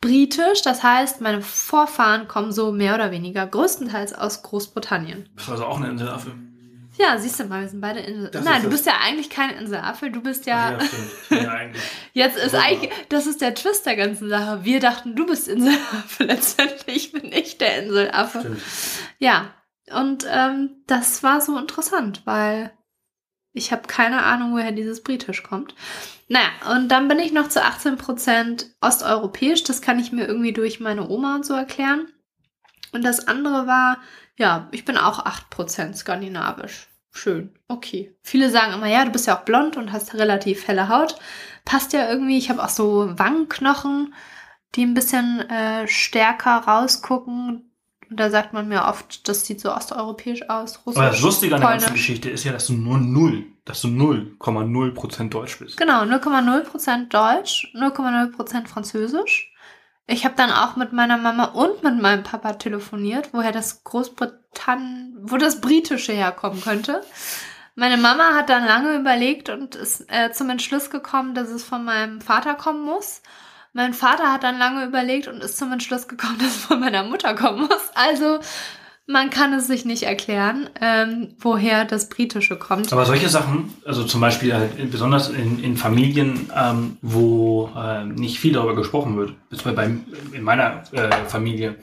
britisch. 0.00 0.62
Das 0.62 0.82
heißt, 0.82 1.20
meine 1.20 1.42
Vorfahren 1.42 2.28
kommen 2.28 2.52
so 2.52 2.72
mehr 2.72 2.94
oder 2.94 3.10
weniger 3.10 3.46
größtenteils 3.46 4.12
aus 4.14 4.42
Großbritannien. 4.42 5.28
Bist 5.34 5.48
du 5.48 5.52
also 5.52 5.64
auch 5.64 5.76
eine 5.78 5.88
Inselaffe? 5.90 6.32
Ja, 6.98 7.16
siehst 7.18 7.40
du 7.40 7.44
mal, 7.44 7.62
wir 7.62 7.68
sind 7.68 7.80
beide 7.80 8.00
Insel. 8.00 8.30
Das 8.30 8.44
Nein, 8.44 8.62
du 8.62 8.68
das- 8.68 8.78
bist 8.78 8.86
ja 8.86 8.94
eigentlich 9.02 9.30
kein 9.30 9.50
Inselaffe, 9.56 10.10
du 10.10 10.20
bist 10.20 10.44
ja. 10.44 10.78
bin 11.30 11.42
ja 11.42 11.50
eigentlich. 11.52 11.82
Jetzt 12.12 12.36
ist 12.36 12.52
Wunder. 12.52 12.66
eigentlich, 12.66 12.90
das 13.08 13.26
ist 13.26 13.40
der 13.40 13.54
Twist 13.54 13.86
der 13.86 13.96
ganzen 13.96 14.28
Sache. 14.28 14.60
Wir 14.64 14.78
dachten, 14.80 15.16
du 15.16 15.24
bist 15.24 15.48
Inselaffe. 15.48 15.78
Letztendlich 16.24 17.12
bin 17.12 17.32
ich 17.32 17.56
der 17.56 17.82
Inselaffe. 17.84 18.40
Stimmt. 18.40 18.60
Ja, 19.20 19.54
und 19.94 20.26
ähm, 20.28 20.82
das 20.86 21.22
war 21.22 21.40
so 21.40 21.56
interessant, 21.56 22.22
weil 22.24 22.72
ich 23.52 23.70
habe 23.72 23.86
keine 23.86 24.22
Ahnung, 24.22 24.52
woher 24.52 24.72
dieses 24.72 25.02
Britisch 25.02 25.42
kommt. 25.42 25.74
Naja, 26.28 26.48
und 26.74 26.88
dann 26.88 27.08
bin 27.08 27.18
ich 27.18 27.32
noch 27.32 27.48
zu 27.48 27.62
18% 27.62 28.66
osteuropäisch. 28.80 29.64
Das 29.64 29.82
kann 29.82 29.98
ich 29.98 30.12
mir 30.12 30.26
irgendwie 30.26 30.52
durch 30.54 30.80
meine 30.80 31.08
Oma 31.08 31.34
und 31.34 31.44
so 31.44 31.52
erklären. 31.54 32.08
Und 32.92 33.04
das 33.04 33.28
andere 33.28 33.66
war, 33.66 33.98
ja, 34.36 34.68
ich 34.72 34.84
bin 34.84 34.96
auch 34.96 35.26
8% 35.26 35.94
skandinavisch. 35.94 36.88
Schön, 37.10 37.54
okay. 37.68 38.16
Viele 38.22 38.48
sagen 38.48 38.72
immer, 38.72 38.86
ja, 38.86 39.04
du 39.04 39.10
bist 39.10 39.26
ja 39.26 39.38
auch 39.38 39.44
blond 39.44 39.76
und 39.76 39.92
hast 39.92 40.14
relativ 40.14 40.66
helle 40.66 40.88
Haut. 40.88 41.16
Passt 41.66 41.92
ja 41.92 42.08
irgendwie. 42.08 42.38
Ich 42.38 42.48
habe 42.48 42.64
auch 42.64 42.70
so 42.70 43.18
Wangenknochen, 43.18 44.14
die 44.74 44.86
ein 44.86 44.94
bisschen 44.94 45.40
äh, 45.50 45.86
stärker 45.88 46.56
rausgucken. 46.56 47.71
Und 48.12 48.20
da 48.20 48.28
sagt 48.28 48.52
man 48.52 48.68
mir 48.68 48.84
oft, 48.84 49.26
das 49.26 49.46
sieht 49.46 49.58
so 49.58 49.72
osteuropäisch 49.72 50.46
aus. 50.50 50.80
Russisch, 50.84 51.00
Aber 51.00 51.10
das 51.12 51.22
Lustige 51.22 51.54
an 51.54 51.62
der 51.62 51.70
ganzen. 51.70 51.94
Geschichte 51.94 52.28
ist 52.28 52.44
ja, 52.44 52.52
dass 52.52 52.66
du 52.66 52.74
nur 52.74 52.98
null, 52.98 53.46
dass 53.64 53.80
du 53.80 53.88
0,0% 53.88 55.30
Deutsch 55.30 55.58
bist. 55.58 55.78
Genau, 55.78 56.02
0,0% 56.02 57.08
Deutsch, 57.08 57.72
0,0% 57.74 58.66
Französisch. 58.68 59.50
Ich 60.06 60.26
habe 60.26 60.34
dann 60.36 60.50
auch 60.50 60.76
mit 60.76 60.92
meiner 60.92 61.16
Mama 61.16 61.44
und 61.44 61.82
mit 61.82 62.02
meinem 62.02 62.22
Papa 62.22 62.52
telefoniert, 62.52 63.30
woher 63.32 63.50
das 63.50 63.82
Großbritannien, 63.82 65.16
wo 65.22 65.38
das 65.38 65.62
Britische 65.62 66.12
herkommen 66.12 66.60
könnte. 66.60 67.00
Meine 67.76 67.96
Mama 67.96 68.34
hat 68.34 68.50
dann 68.50 68.66
lange 68.66 68.94
überlegt 68.94 69.48
und 69.48 69.74
ist 69.74 70.04
äh, 70.08 70.32
zum 70.32 70.50
Entschluss 70.50 70.90
gekommen, 70.90 71.34
dass 71.34 71.48
es 71.48 71.64
von 71.64 71.82
meinem 71.82 72.20
Vater 72.20 72.56
kommen 72.56 72.84
muss. 72.84 73.22
Mein 73.72 73.94
Vater 73.94 74.32
hat 74.32 74.42
dann 74.42 74.58
lange 74.58 74.84
überlegt 74.84 75.28
und 75.28 75.42
ist 75.42 75.56
zum 75.58 75.72
Entschluss 75.72 76.08
gekommen, 76.08 76.36
dass 76.38 76.48
es 76.48 76.56
von 76.64 76.80
meiner 76.80 77.04
Mutter 77.04 77.34
kommen 77.34 77.60
muss. 77.62 77.90
Also 77.94 78.38
man 79.06 79.30
kann 79.30 79.52
es 79.52 79.66
sich 79.66 79.84
nicht 79.84 80.04
erklären, 80.04 80.70
ähm, 80.80 81.34
woher 81.38 81.84
das 81.84 82.08
Britische 82.08 82.56
kommt. 82.56 82.92
Aber 82.92 83.04
solche 83.04 83.28
Sachen, 83.28 83.72
also 83.84 84.04
zum 84.04 84.20
Beispiel 84.20 84.54
halt 84.54 84.90
besonders 84.90 85.28
in, 85.28 85.58
in 85.62 85.76
Familien, 85.76 86.50
ähm, 86.56 86.98
wo 87.02 87.70
ähm, 87.76 88.14
nicht 88.14 88.38
viel 88.38 88.52
darüber 88.52 88.76
gesprochen 88.76 89.16
wird, 89.16 89.34
ist 89.50 89.64
bei, 89.64 89.72
bei 89.72 89.90
in 90.32 90.42
meiner 90.42 90.84
äh, 90.92 91.10
Familie, 91.26 91.76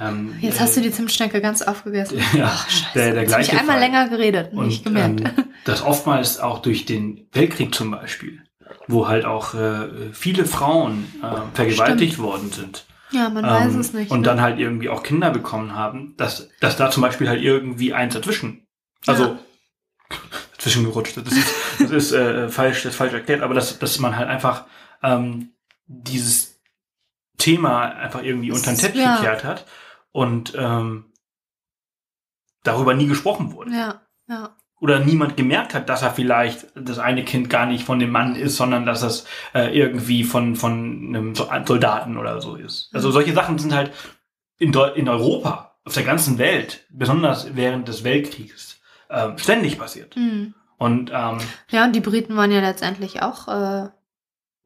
Ähm, 0.00 0.34
Jetzt 0.40 0.58
hast 0.60 0.76
du 0.76 0.80
die 0.80 0.90
Zimtschnecke 0.90 1.40
ganz 1.40 1.62
aufgegessen. 1.62 2.18
ja, 2.34 2.46
Ach, 2.52 2.68
scheiße. 2.68 2.88
der, 2.96 3.12
der 3.12 3.22
Jetzt 3.22 3.28
gleiche 3.30 3.52
ich 3.52 3.58
einmal 3.60 3.76
Fall. 3.78 3.84
länger 3.84 4.08
geredet, 4.08 4.52
nicht 4.52 4.84
Und 4.86 4.94
gemerkt. 4.94 5.20
ähm, 5.20 5.44
das 5.64 5.82
oftmals 5.82 6.40
auch 6.40 6.58
durch 6.58 6.84
den 6.84 7.28
Weltkrieg 7.32 7.72
zum 7.74 7.92
Beispiel, 7.92 8.42
wo 8.88 9.08
halt 9.08 9.24
auch 9.24 9.54
äh, 9.54 10.12
viele 10.12 10.44
Frauen 10.46 11.12
äh, 11.22 11.54
vergewaltigt 11.54 12.18
worden 12.18 12.50
sind. 12.52 12.86
ja, 13.10 13.28
man 13.28 13.44
weiß 13.44 13.74
Ähm, 13.74 13.80
es 13.80 13.92
nicht. 13.92 14.10
Und 14.10 14.20
ne? 14.20 14.26
dann 14.26 14.40
halt 14.40 14.58
irgendwie 14.58 14.88
auch 14.88 15.02
Kinder 15.02 15.30
bekommen 15.30 15.74
haben, 15.74 16.14
dass, 16.16 16.48
dass 16.60 16.76
da 16.76 16.90
zum 16.90 17.02
Beispiel 17.02 17.28
halt 17.28 17.42
irgendwie 17.42 17.92
eins 17.94 18.14
dazwischen. 18.14 18.66
Also 19.06 19.24
Ja. 19.24 19.38
dazwischen 20.56 20.84
gerutscht. 20.84 21.16
Das 21.16 21.32
ist, 21.32 21.54
das 21.80 21.90
ist 21.90 22.12
äh, 22.12 22.48
falsch, 22.48 22.82
das 22.82 22.92
ist 22.92 22.96
falsch 22.96 23.12
erklärt, 23.12 23.42
aber 23.42 23.54
dass, 23.54 23.78
dass 23.78 23.98
man 23.98 24.16
halt 24.16 24.28
einfach 24.28 24.66
ähm, 25.02 25.50
dieses 25.86 26.60
Thema 27.38 27.82
einfach 27.82 28.22
irgendwie 28.22 28.50
unter 28.50 28.70
den 28.72 28.78
Teppich 28.78 29.00
ja. 29.00 29.16
gekehrt 29.16 29.44
hat 29.44 29.66
und 30.12 30.54
ähm, 30.56 31.12
darüber 32.62 32.94
nie 32.94 33.06
gesprochen 33.06 33.52
wurde. 33.52 33.70
ja, 33.72 34.00
ja. 34.28 34.56
Oder 34.78 34.98
niemand 35.00 35.36
gemerkt 35.38 35.72
hat, 35.72 35.88
dass 35.88 36.02
er 36.02 36.10
vielleicht 36.10 36.66
das 36.74 36.98
eine 36.98 37.24
Kind 37.24 37.48
gar 37.48 37.64
nicht 37.66 37.84
von 37.84 37.98
dem 37.98 38.10
Mann 38.10 38.36
ist, 38.36 38.56
sondern 38.56 38.84
dass 38.84 39.00
das 39.00 39.24
äh, 39.54 39.76
irgendwie 39.78 40.22
von, 40.22 40.54
von 40.54 41.06
einem 41.08 41.34
So- 41.34 41.48
Soldaten 41.64 42.18
oder 42.18 42.40
so 42.42 42.56
ist. 42.56 42.90
Also 42.92 43.08
Mhm. 43.08 43.12
solche 43.12 43.32
Sachen 43.32 43.58
sind 43.58 43.74
halt 43.74 43.90
in, 44.58 44.72
Deu 44.72 44.88
in 44.90 45.08
Europa, 45.08 45.76
auf 45.84 45.94
der 45.94 46.02
ganzen 46.04 46.36
Welt, 46.38 46.84
besonders 46.90 47.54
während 47.56 47.88
des 47.88 48.04
Weltkriegs, 48.04 48.78
ähm, 49.08 49.38
ständig 49.38 49.78
passiert. 49.78 50.14
Hm. 50.14 50.52
Und 50.78 51.10
ähm, 51.14 51.38
Ja, 51.70 51.84
und 51.84 51.94
die 51.96 52.00
Briten 52.00 52.36
waren 52.36 52.50
ja 52.52 52.60
letztendlich 52.60 53.22
auch 53.22 53.48
äh, 53.48 53.88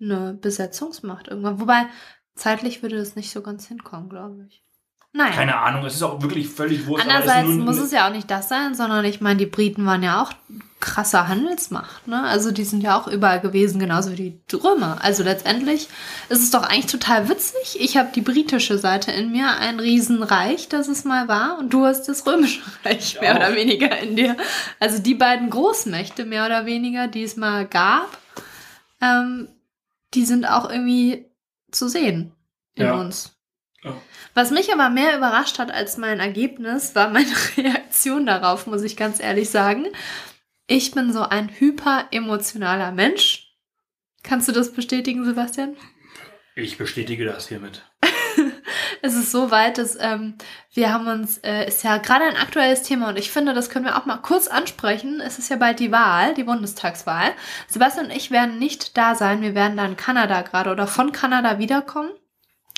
eine 0.02 0.34
Besetzungsmacht 0.40 1.28
irgendwann. 1.28 1.60
Wobei, 1.60 1.86
zeitlich 2.34 2.82
würde 2.82 2.96
das 2.96 3.14
nicht 3.16 3.30
so 3.30 3.42
ganz 3.42 3.68
hinkommen, 3.68 4.08
glaube 4.08 4.44
ich. 4.48 4.64
Naja. 5.12 5.32
keine 5.32 5.56
Ahnung, 5.58 5.84
es 5.84 5.94
ist 5.96 6.02
auch 6.04 6.22
wirklich 6.22 6.48
völlig 6.48 6.86
wurscht. 6.86 7.04
Andererseits 7.04 7.48
es 7.48 7.56
muss 7.56 7.78
es 7.78 7.90
ja 7.90 8.06
auch 8.06 8.12
nicht 8.12 8.30
das 8.30 8.48
sein, 8.48 8.74
sondern 8.76 9.04
ich 9.04 9.20
meine, 9.20 9.38
die 9.38 9.46
Briten 9.46 9.84
waren 9.84 10.04
ja 10.04 10.22
auch 10.22 10.32
krasse 10.78 11.26
Handelsmacht, 11.28 12.06
ne? 12.06 12.22
Also 12.22 12.52
die 12.52 12.64
sind 12.64 12.82
ja 12.82 12.98
auch 12.98 13.06
überall 13.08 13.40
gewesen, 13.40 13.80
genauso 13.80 14.12
wie 14.16 14.40
die 14.50 14.56
Römer. 14.56 14.98
Also 15.02 15.22
letztendlich 15.24 15.88
ist 16.30 16.42
es 16.42 16.50
doch 16.52 16.62
eigentlich 16.62 16.86
total 16.86 17.28
witzig. 17.28 17.76
Ich 17.80 17.96
habe 17.98 18.10
die 18.14 18.20
britische 18.22 18.78
Seite 18.78 19.10
in 19.10 19.30
mir, 19.32 19.58
ein 19.58 19.78
Riesenreich, 19.80 20.68
das 20.68 20.88
es 20.88 21.04
mal 21.04 21.26
war, 21.28 21.58
und 21.58 21.70
du 21.74 21.84
hast 21.84 22.04
das 22.08 22.24
römische 22.26 22.62
Reich 22.84 23.20
mehr 23.20 23.32
Ja. 23.32 23.36
oder 23.36 23.56
weniger 23.56 23.98
in 23.98 24.14
dir. 24.16 24.36
Also 24.78 25.02
die 25.02 25.14
beiden 25.16 25.50
Großmächte 25.50 26.24
mehr 26.24 26.46
oder 26.46 26.64
weniger, 26.66 27.08
die 27.08 27.24
es 27.24 27.36
mal 27.36 27.66
gab, 27.66 28.16
ähm, 29.02 29.48
die 30.14 30.24
sind 30.24 30.46
auch 30.46 30.70
irgendwie 30.70 31.26
zu 31.72 31.88
sehen 31.88 32.32
in 32.76 32.86
Ja. 32.86 32.94
uns. 32.94 33.36
Ja. 33.82 34.00
Was 34.34 34.50
mich 34.50 34.72
aber 34.72 34.90
mehr 34.90 35.16
überrascht 35.16 35.58
hat 35.58 35.70
als 35.70 35.96
mein 35.96 36.20
Ergebnis, 36.20 36.94
war 36.94 37.08
meine 37.10 37.32
Reaktion 37.56 38.26
darauf, 38.26 38.66
muss 38.66 38.82
ich 38.82 38.96
ganz 38.96 39.20
ehrlich 39.20 39.50
sagen. 39.50 39.86
Ich 40.66 40.92
bin 40.92 41.12
so 41.12 41.22
ein 41.22 41.48
hyper-emotionaler 41.48 42.92
Mensch. 42.92 43.48
Kannst 44.22 44.48
du 44.48 44.52
das 44.52 44.72
bestätigen, 44.72 45.24
Sebastian? 45.24 45.76
Ich 46.54 46.78
bestätige 46.78 47.24
das 47.24 47.48
hiermit. 47.48 47.84
Es 49.02 49.14
ist 49.14 49.32
so 49.32 49.50
weit, 49.50 49.78
dass 49.78 49.96
ähm, 49.98 50.34
wir 50.74 50.92
haben 50.92 51.06
uns, 51.06 51.38
äh, 51.38 51.66
ist 51.66 51.82
ja 51.84 51.96
gerade 51.96 52.24
ein 52.24 52.36
aktuelles 52.36 52.82
Thema 52.82 53.08
und 53.08 53.18
ich 53.18 53.30
finde, 53.30 53.54
das 53.54 53.70
können 53.70 53.86
wir 53.86 53.96
auch 53.96 54.04
mal 54.04 54.18
kurz 54.18 54.46
ansprechen. 54.46 55.20
Es 55.20 55.38
ist 55.38 55.48
ja 55.48 55.56
bald 55.56 55.80
die 55.80 55.90
Wahl, 55.90 56.34
die 56.34 56.44
Bundestagswahl. 56.44 57.32
Sebastian 57.66 58.06
und 58.06 58.12
ich 58.12 58.30
werden 58.30 58.58
nicht 58.58 58.98
da 58.98 59.14
sein. 59.14 59.40
Wir 59.40 59.54
werden 59.54 59.78
da 59.78 59.86
in 59.86 59.96
Kanada 59.96 60.42
gerade 60.42 60.70
oder 60.70 60.86
von 60.86 61.12
Kanada 61.12 61.58
wiederkommen. 61.58 62.10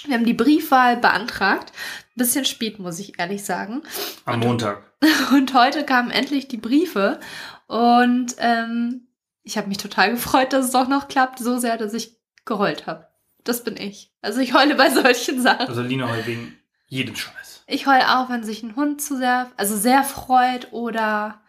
Wir 0.05 0.15
haben 0.15 0.25
die 0.25 0.35
Briefwahl 0.35 0.97
beantragt. 0.97 1.73
Bisschen 2.17 2.45
spät, 2.45 2.79
muss 2.79 2.99
ich 2.99 3.19
ehrlich 3.19 3.45
sagen. 3.45 3.83
Am 4.25 4.41
Montag. 4.41 4.83
Und 5.33 5.55
heute 5.55 5.85
kamen 5.85 6.11
endlich 6.11 6.49
die 6.49 6.59
Briefe 6.59 7.19
und 7.67 8.35
ähm, 8.39 9.09
ich 9.43 9.57
habe 9.57 9.69
mich 9.69 9.79
total 9.79 10.11
gefreut, 10.11 10.53
dass 10.53 10.67
es 10.67 10.73
doch 10.73 10.89
noch 10.89 11.09
klappt, 11.09 11.39
so 11.39 11.59
sehr, 11.59 11.79
dass 11.79 11.95
ich 11.95 12.19
geheult 12.45 12.87
habe. 12.87 13.09
Das 13.45 13.65
bin 13.65 13.77
ich. 13.77 14.13
Also 14.21 14.41
ich 14.41 14.55
heule 14.55 14.75
bei 14.75 14.91
solchen 14.91 15.41
Sachen. 15.41 15.67
Also 15.67 15.83
Lina 15.83 16.09
heult 16.09 16.27
wegen 16.27 16.59
jedem 16.87 17.17
Scheiß. 17.17 17.65
Ich 17.67 17.87
heule 17.87 18.19
auch, 18.19 18.29
wenn 18.29 18.45
sich 18.45 18.63
ein 18.63 18.77
Hund 18.77 19.01
zu 19.01 19.17
sehr, 19.17 19.51
also 19.57 19.77
sehr 19.77 20.05
freut 20.05 20.73
oder 20.73 21.42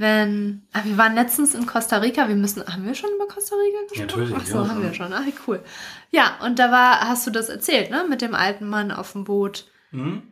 wenn, 0.00 0.62
ah, 0.72 0.80
wir 0.84 0.96
waren 0.96 1.14
letztens 1.14 1.54
in 1.54 1.66
Costa 1.66 1.98
Rica, 1.98 2.26
wir 2.28 2.34
müssen, 2.34 2.66
haben 2.66 2.86
wir 2.86 2.94
schon 2.94 3.10
über 3.14 3.28
Costa 3.28 3.54
Rica 3.54 3.78
gesprochen? 3.88 4.06
natürlich, 4.06 4.34
Ach 4.36 4.46
so, 4.46 4.62
ja. 4.62 4.68
haben 4.68 4.82
wir 4.82 4.94
schon, 4.94 5.12
ah, 5.12 5.22
cool. 5.46 5.62
Ja, 6.10 6.38
und 6.42 6.58
da 6.58 6.72
war, 6.72 7.00
hast 7.08 7.26
du 7.26 7.30
das 7.30 7.48
erzählt, 7.48 7.90
ne, 7.90 8.04
mit 8.08 8.22
dem 8.22 8.34
alten 8.34 8.66
Mann 8.66 8.90
auf 8.90 9.12
dem 9.12 9.24
Boot. 9.24 9.70
Hm? 9.90 10.22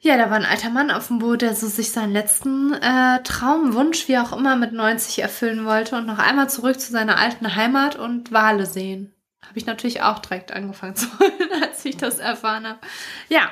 Ja, 0.00 0.16
da 0.16 0.28
war 0.28 0.36
ein 0.36 0.44
alter 0.44 0.70
Mann 0.70 0.90
auf 0.90 1.06
dem 1.06 1.20
Boot, 1.20 1.42
der 1.42 1.54
so 1.54 1.68
sich 1.68 1.90
seinen 1.90 2.12
letzten 2.12 2.74
äh, 2.74 3.22
Traumwunsch, 3.22 4.08
wie 4.08 4.18
auch 4.18 4.36
immer, 4.36 4.56
mit 4.56 4.72
90 4.72 5.20
erfüllen 5.20 5.64
wollte 5.64 5.96
und 5.96 6.06
noch 6.06 6.18
einmal 6.18 6.50
zurück 6.50 6.78
zu 6.78 6.92
seiner 6.92 7.18
alten 7.18 7.54
Heimat 7.54 7.96
und 7.96 8.32
Wale 8.32 8.66
sehen. 8.66 9.14
Habe 9.42 9.58
ich 9.58 9.66
natürlich 9.66 10.02
auch 10.02 10.18
direkt 10.18 10.52
angefangen 10.52 10.96
zu 10.96 11.06
heulen, 11.18 11.62
als 11.62 11.84
ich 11.84 11.96
das 11.96 12.18
erfahren 12.18 12.66
habe. 12.66 12.80
Ja, 13.28 13.50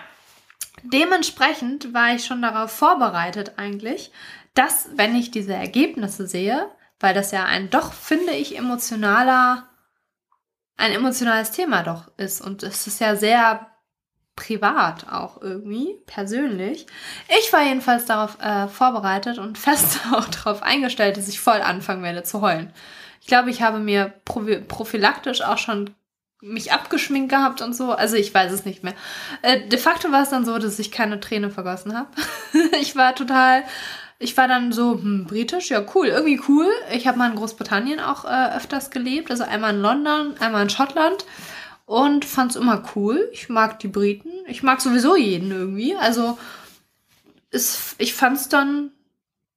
dementsprechend 0.82 1.94
war 1.94 2.14
ich 2.14 2.24
schon 2.24 2.42
darauf 2.42 2.72
vorbereitet 2.72 3.52
eigentlich, 3.56 4.10
dass, 4.54 4.88
wenn 4.96 5.14
ich 5.14 5.30
diese 5.30 5.54
Ergebnisse 5.54 6.26
sehe, 6.26 6.70
weil 7.00 7.14
das 7.14 7.32
ja 7.32 7.44
ein 7.44 7.70
doch, 7.70 7.92
finde 7.92 8.32
ich, 8.32 8.56
emotionaler, 8.56 9.68
ein 10.76 10.92
emotionales 10.92 11.50
Thema 11.50 11.82
doch 11.82 12.10
ist 12.16 12.40
und 12.40 12.62
es 12.62 12.86
ist 12.86 13.00
ja 13.00 13.16
sehr 13.16 13.66
privat 14.36 15.12
auch 15.12 15.40
irgendwie, 15.40 15.96
persönlich. 16.06 16.86
Ich 17.40 17.52
war 17.52 17.62
jedenfalls 17.62 18.06
darauf 18.06 18.40
äh, 18.40 18.66
vorbereitet 18.68 19.38
und 19.38 19.58
fest 19.58 20.00
auch 20.12 20.26
darauf 20.26 20.62
eingestellt, 20.62 21.16
dass 21.16 21.28
ich 21.28 21.40
voll 21.40 21.60
anfangen 21.60 22.02
werde 22.02 22.22
zu 22.22 22.40
heulen. 22.40 22.72
Ich 23.20 23.28
glaube, 23.28 23.50
ich 23.50 23.62
habe 23.62 23.78
mir 23.78 24.12
prophylaktisch 24.24 25.42
auch 25.42 25.58
schon 25.58 25.94
mich 26.42 26.72
abgeschminkt 26.72 27.30
gehabt 27.30 27.62
und 27.62 27.74
so. 27.74 27.92
Also 27.92 28.16
ich 28.16 28.34
weiß 28.34 28.52
es 28.52 28.66
nicht 28.66 28.84
mehr. 28.84 28.92
Äh, 29.40 29.66
de 29.68 29.78
facto 29.78 30.12
war 30.12 30.22
es 30.22 30.30
dann 30.30 30.44
so, 30.44 30.58
dass 30.58 30.78
ich 30.78 30.90
keine 30.90 31.20
Träne 31.20 31.50
vergossen 31.50 31.96
habe. 31.96 32.10
ich 32.80 32.96
war 32.96 33.14
total, 33.14 33.64
ich 34.18 34.36
war 34.36 34.48
dann 34.48 34.72
so, 34.72 34.92
hm, 34.92 35.26
britisch, 35.26 35.70
ja 35.70 35.84
cool, 35.94 36.08
irgendwie 36.08 36.40
cool. 36.48 36.68
Ich 36.92 37.06
habe 37.06 37.18
mal 37.18 37.30
in 37.30 37.36
Großbritannien 37.36 38.00
auch 38.00 38.24
äh, 38.24 38.56
öfters 38.56 38.90
gelebt, 38.90 39.30
also 39.30 39.44
einmal 39.44 39.74
in 39.74 39.80
London, 39.80 40.34
einmal 40.38 40.62
in 40.62 40.70
Schottland 40.70 41.24
und 41.86 42.24
fand 42.24 42.52
es 42.52 42.56
immer 42.56 42.82
cool. 42.94 43.28
Ich 43.32 43.48
mag 43.48 43.78
die 43.78 43.88
Briten. 43.88 44.30
Ich 44.46 44.62
mag 44.62 44.80
sowieso 44.80 45.16
jeden 45.16 45.50
irgendwie. 45.50 45.96
Also 45.96 46.38
es, 47.50 47.94
ich 47.98 48.14
fand 48.14 48.36
es 48.36 48.48
dann, 48.48 48.90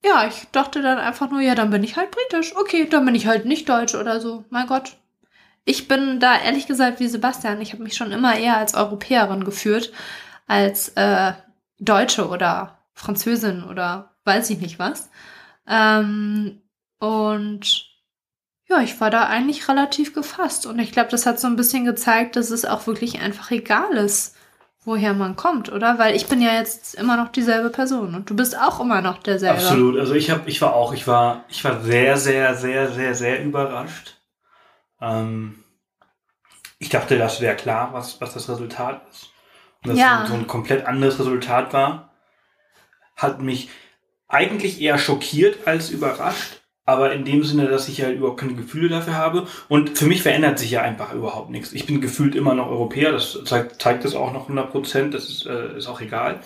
ja, 0.04 0.28
ich 0.28 0.48
dachte 0.52 0.82
dann 0.82 0.98
einfach 0.98 1.30
nur, 1.30 1.42
ja, 1.42 1.56
dann 1.56 1.70
bin 1.70 1.84
ich 1.84 1.96
halt 1.96 2.12
britisch. 2.12 2.56
Okay, 2.56 2.88
dann 2.90 3.06
bin 3.06 3.16
ich 3.16 3.28
halt 3.28 3.46
nicht 3.46 3.70
deutsch 3.70 3.96
oder 3.96 4.20
so. 4.20 4.44
Mein 4.50 4.68
Gott. 4.68 4.98
Ich 5.66 5.88
bin 5.88 6.20
da 6.20 6.40
ehrlich 6.40 6.68
gesagt 6.68 7.00
wie 7.00 7.08
Sebastian. 7.08 7.62
Ich 7.62 7.74
habe 7.74 7.84
mich 7.84 7.96
schon 7.96 8.12
immer 8.12 8.38
eher 8.38 8.58
als 8.58 8.74
Europäerin 8.74 9.44
geführt, 9.44 9.92
als 10.48 10.90
äh, 10.96 11.34
Deutsche 11.80 12.30
oder 12.30 12.78
Französin 12.94 13.64
oder 13.64 14.16
weiß 14.28 14.50
ich 14.52 14.60
nicht 14.60 14.78
was. 14.78 15.10
Ähm, 15.68 16.62
und 17.00 17.86
ja, 18.70 18.82
ich 18.82 19.00
war 19.02 19.10
da 19.10 19.24
eigentlich 19.28 19.68
relativ 19.70 20.14
gefasst. 20.14 20.66
Und 20.66 20.78
ich 20.80 20.92
glaube, 20.92 21.10
das 21.10 21.26
hat 21.26 21.40
so 21.40 21.48
ein 21.48 21.56
bisschen 21.56 21.86
gezeigt, 21.86 22.36
dass 22.36 22.52
es 22.52 22.66
auch 22.66 22.86
wirklich 22.86 23.22
einfach 23.22 23.50
egal 23.52 23.94
ist, 23.94 24.36
woher 24.84 25.14
man 25.14 25.36
kommt, 25.36 25.72
oder? 25.72 25.98
Weil 26.00 26.16
ich 26.16 26.28
bin 26.28 26.42
ja 26.42 26.54
jetzt 26.54 26.96
immer 26.96 27.18
noch 27.18 27.30
dieselbe 27.30 27.70
Person 27.70 28.16
und 28.16 28.30
du 28.30 28.36
bist 28.36 28.58
auch 28.58 28.80
immer 28.80 29.02
noch 29.02 29.18
derselbe. 29.18 29.58
Absolut. 29.60 29.98
Also 30.00 30.14
ich 30.14 30.30
habe, 30.30 30.50
ich 30.50 30.62
war 30.62 30.74
auch, 30.74 30.94
ich 30.94 31.08
war, 31.08 31.44
ich 31.50 31.64
war 31.64 31.82
sehr, 31.82 32.18
sehr, 32.18 32.56
sehr, 32.56 32.90
sehr, 32.92 33.16
sehr 33.16 33.44
überrascht. 33.44 34.18
Ähm, 35.02 35.64
ich 36.80 36.90
dachte, 36.90 37.18
das 37.18 37.42
wäre 37.42 37.56
klar, 37.56 37.90
was, 37.94 38.22
was 38.22 38.34
das 38.34 38.48
Resultat 38.50 39.02
ist. 39.10 39.30
Und 39.84 39.92
dass 39.92 40.00
Ja. 40.00 40.24
es 40.24 40.30
so 40.30 40.36
ein 40.36 40.48
komplett 40.48 40.86
anderes 40.86 41.20
Resultat 41.20 41.74
war, 41.74 42.14
hat 43.16 43.42
mich 43.42 43.70
eigentlich 44.28 44.82
eher 44.82 44.98
schockiert 44.98 45.68
als 45.68 45.90
überrascht. 45.90 46.62
Aber 46.86 47.12
in 47.12 47.26
dem 47.26 47.44
Sinne, 47.44 47.68
dass 47.68 47.90
ich 47.90 48.02
halt 48.02 48.18
überhaupt 48.18 48.40
keine 48.40 48.54
Gefühle 48.54 48.88
dafür 48.88 49.16
habe. 49.16 49.48
Und 49.68 49.98
für 49.98 50.06
mich 50.06 50.22
verändert 50.22 50.58
sich 50.58 50.72
ja 50.72 50.82
einfach 50.82 51.14
überhaupt 51.14 51.50
nichts. 51.50 51.74
Ich 51.74 51.86
bin 51.86 52.00
gefühlt 52.00 52.34
immer 52.34 52.54
noch 52.54 52.70
Europäer. 52.70 53.12
Das 53.12 53.38
zeigt, 53.44 53.82
zeigt 53.82 54.06
das 54.06 54.16
auch 54.16 54.32
noch 54.32 54.44
100 54.44 54.72
Prozent. 54.72 55.14
Das 55.14 55.28
ist, 55.28 55.46
äh, 55.46 55.78
ist 55.78 55.88
auch 55.88 56.00
egal. 56.00 56.40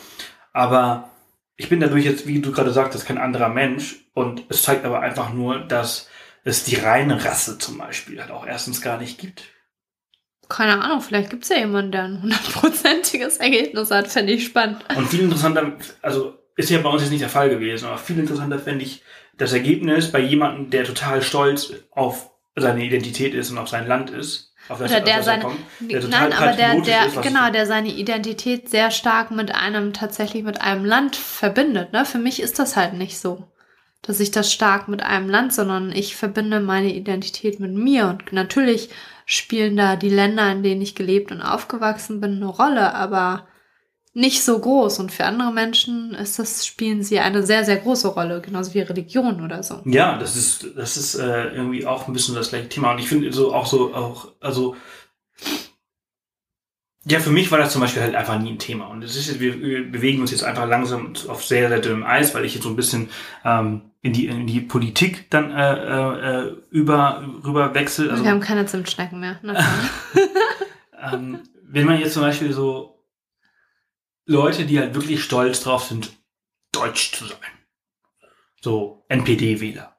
Aber 0.51 1.11
ich 1.57 1.69
bin 1.69 1.79
dadurch 1.79 2.05
jetzt, 2.05 2.25
wie 2.25 2.41
du 2.41 2.51
gerade 2.51 2.71
sagtest, 2.71 3.05
kein 3.05 3.19
anderer 3.19 3.49
Mensch. 3.49 3.97
Und 4.15 4.45
es 4.49 4.63
zeigt 4.63 4.83
aber 4.83 5.01
einfach 5.01 5.31
nur, 5.31 5.59
dass 5.59 6.09
es 6.43 6.63
die 6.63 6.75
reine 6.75 7.23
Rasse 7.23 7.59
zum 7.59 7.77
Beispiel 7.77 8.19
halt 8.19 8.31
auch 8.31 8.47
erstens 8.47 8.81
gar 8.81 8.97
nicht 8.97 9.19
gibt. 9.19 9.43
Keine 10.49 10.81
Ahnung, 10.81 11.01
vielleicht 11.01 11.29
gibt 11.29 11.43
es 11.43 11.49
ja 11.49 11.57
jemanden, 11.57 11.91
der 11.91 12.03
ein 12.03 12.21
hundertprozentiges 12.23 13.37
Ergebnis 13.37 13.91
hat. 13.91 14.07
Fände 14.07 14.33
ich 14.33 14.45
spannend. 14.45 14.83
Und 14.95 15.07
viel 15.07 15.21
interessanter, 15.21 15.73
also 16.01 16.40
ist 16.65 16.69
ja 16.69 16.79
bei 16.79 16.89
uns 16.89 17.01
jetzt 17.01 17.11
nicht 17.11 17.21
der 17.21 17.29
Fall 17.29 17.49
gewesen, 17.49 17.87
aber 17.87 17.97
viel 17.97 18.19
interessanter 18.19 18.59
fände 18.59 18.83
ich 18.83 19.03
das 19.37 19.53
Ergebnis 19.53 20.11
bei 20.11 20.19
jemandem, 20.19 20.69
der 20.69 20.83
total 20.83 21.21
stolz 21.21 21.73
auf 21.91 22.29
seine 22.55 22.83
Identität 22.83 23.33
ist 23.33 23.51
und 23.51 23.57
auf 23.57 23.69
sein 23.69 23.87
Land 23.87 24.09
ist, 24.09 24.53
auf 24.69 24.79
das, 24.79 24.91
Oder 24.91 24.99
auf 24.99 25.05
der 25.05 25.15
er 25.15 25.23
seine, 25.23 25.43
kommt, 25.43 25.59
der 25.79 26.03
nein, 26.07 26.33
aber 26.33 26.53
der, 26.53 26.81
der, 26.81 27.05
ist, 27.07 27.21
genau, 27.21 27.49
der 27.51 27.65
seine 27.65 27.89
Identität 27.89 28.69
sehr 28.69 28.91
stark 28.91 29.31
mit 29.31 29.53
einem, 29.53 29.93
tatsächlich 29.93 30.43
mit 30.43 30.61
einem 30.61 30.85
Land 30.85 31.15
verbindet, 31.15 31.93
ne? 31.93 32.05
Für 32.05 32.19
mich 32.19 32.41
ist 32.41 32.59
das 32.59 32.75
halt 32.75 32.93
nicht 32.93 33.19
so, 33.19 33.51
dass 34.01 34.19
ich 34.19 34.31
das 34.31 34.51
stark 34.51 34.87
mit 34.87 35.01
einem 35.01 35.29
Land, 35.29 35.53
sondern 35.53 35.91
ich 35.91 36.15
verbinde 36.15 36.59
meine 36.59 36.93
Identität 36.93 37.59
mit 37.59 37.73
mir 37.73 38.07
und 38.07 38.31
natürlich 38.33 38.89
spielen 39.25 39.77
da 39.77 39.95
die 39.95 40.09
Länder, 40.09 40.51
in 40.51 40.61
denen 40.61 40.81
ich 40.81 40.95
gelebt 40.95 41.31
und 41.31 41.41
aufgewachsen 41.41 42.21
bin, 42.21 42.35
eine 42.35 42.47
Rolle, 42.47 42.93
aber 42.93 43.47
nicht 44.13 44.43
so 44.43 44.59
groß 44.59 44.99
und 44.99 45.11
für 45.11 45.25
andere 45.25 45.53
Menschen 45.53 46.13
ist 46.13 46.37
das, 46.37 46.65
spielen 46.65 47.01
sie 47.01 47.19
eine 47.19 47.43
sehr, 47.43 47.63
sehr 47.63 47.77
große 47.77 48.09
Rolle, 48.09 48.41
genauso 48.41 48.73
wie 48.73 48.81
Religion 48.81 49.41
oder 49.41 49.63
so. 49.63 49.81
Ja, 49.85 50.17
das 50.17 50.35
ist, 50.35 50.67
das 50.75 50.97
ist 50.97 51.15
äh, 51.15 51.49
irgendwie 51.53 51.85
auch 51.85 52.07
ein 52.07 52.13
bisschen 52.13 52.35
das 52.35 52.49
gleiche 52.49 52.67
Thema. 52.67 52.91
Und 52.91 52.99
ich 52.99 53.07
finde 53.07 53.31
so 53.31 53.53
auch 53.53 53.65
so, 53.65 53.93
auch, 53.93 54.27
also 54.41 54.75
ja, 57.05 57.19
für 57.19 57.31
mich 57.31 57.49
war 57.51 57.57
das 57.57 57.71
zum 57.71 57.81
Beispiel 57.81 58.03
halt 58.03 58.13
einfach 58.13 58.39
nie 58.39 58.51
ein 58.51 58.59
Thema. 58.59 58.87
Und 58.87 59.03
es 59.03 59.15
ist 59.15 59.27
jetzt, 59.27 59.39
wir, 59.39 59.59
wir 59.59 59.89
bewegen 59.89 60.21
uns 60.21 60.31
jetzt 60.31 60.43
einfach 60.43 60.67
langsam 60.67 61.13
auf 61.29 61.43
sehr, 61.43 61.67
sehr 61.69 61.79
dünnem 61.79 62.03
Eis, 62.03 62.35
weil 62.35 62.45
ich 62.45 62.53
jetzt 62.53 62.63
so 62.63 62.69
ein 62.69 62.75
bisschen 62.75 63.09
ähm, 63.43 63.81
in 64.03 64.13
die 64.13 64.27
in 64.27 64.45
die 64.45 64.61
Politik 64.61 65.29
dann 65.29 65.51
äh, 65.51 66.43
äh, 66.43 66.55
über 66.69 67.23
rüber 67.43 67.73
wechsel. 67.73 68.11
Also 68.11 68.23
Wir 68.23 68.29
haben 68.29 68.39
keine 68.39 68.67
Zimtschnecken 68.67 69.19
mehr. 69.19 69.39
Ne? 69.41 69.57
ähm, 71.11 71.39
wenn 71.63 71.85
man 71.85 71.99
jetzt 71.99 72.13
zum 72.13 72.21
Beispiel 72.21 72.53
so 72.53 72.90
Leute, 74.31 74.65
die 74.65 74.79
halt 74.79 74.95
wirklich 74.95 75.23
stolz 75.23 75.61
drauf 75.61 75.83
sind, 75.85 76.11
deutsch 76.71 77.11
zu 77.11 77.25
sein. 77.25 77.37
So 78.61 79.05
NPD-Wähler. 79.09 79.97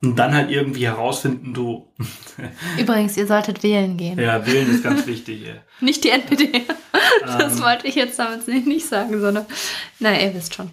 Und 0.00 0.16
dann 0.16 0.32
halt 0.32 0.50
irgendwie 0.50 0.86
herausfinden, 0.86 1.54
du, 1.54 1.92
Übrigens, 2.78 3.16
ihr 3.16 3.26
solltet 3.26 3.62
wählen 3.64 3.96
gehen. 3.96 4.18
ja, 4.18 4.46
wählen 4.46 4.70
ist 4.70 4.84
ganz 4.84 5.06
wichtig. 5.06 5.42
Ja. 5.44 5.54
Nicht 5.80 6.04
die 6.04 6.10
NPD. 6.10 6.66
Das 7.22 7.56
Ähm, 7.56 7.62
wollte 7.64 7.88
ich 7.88 7.96
jetzt 7.96 8.18
damit 8.18 8.46
nicht 8.46 8.86
sagen, 8.86 9.20
sondern, 9.20 9.46
naja, 9.98 10.26
ihr 10.28 10.34
wisst 10.34 10.54
schon. 10.54 10.70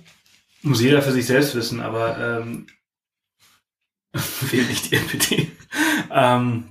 muss 0.62 0.82
jeder 0.82 1.02
für 1.02 1.12
sich 1.12 1.26
selbst 1.26 1.56
wissen, 1.56 1.80
aber 1.82 2.42
ähm, 2.42 2.68
wählt 4.52 4.70
nicht 4.70 4.92
die 4.92 4.96
NPD. 4.96 5.52
ähm, 6.12 6.66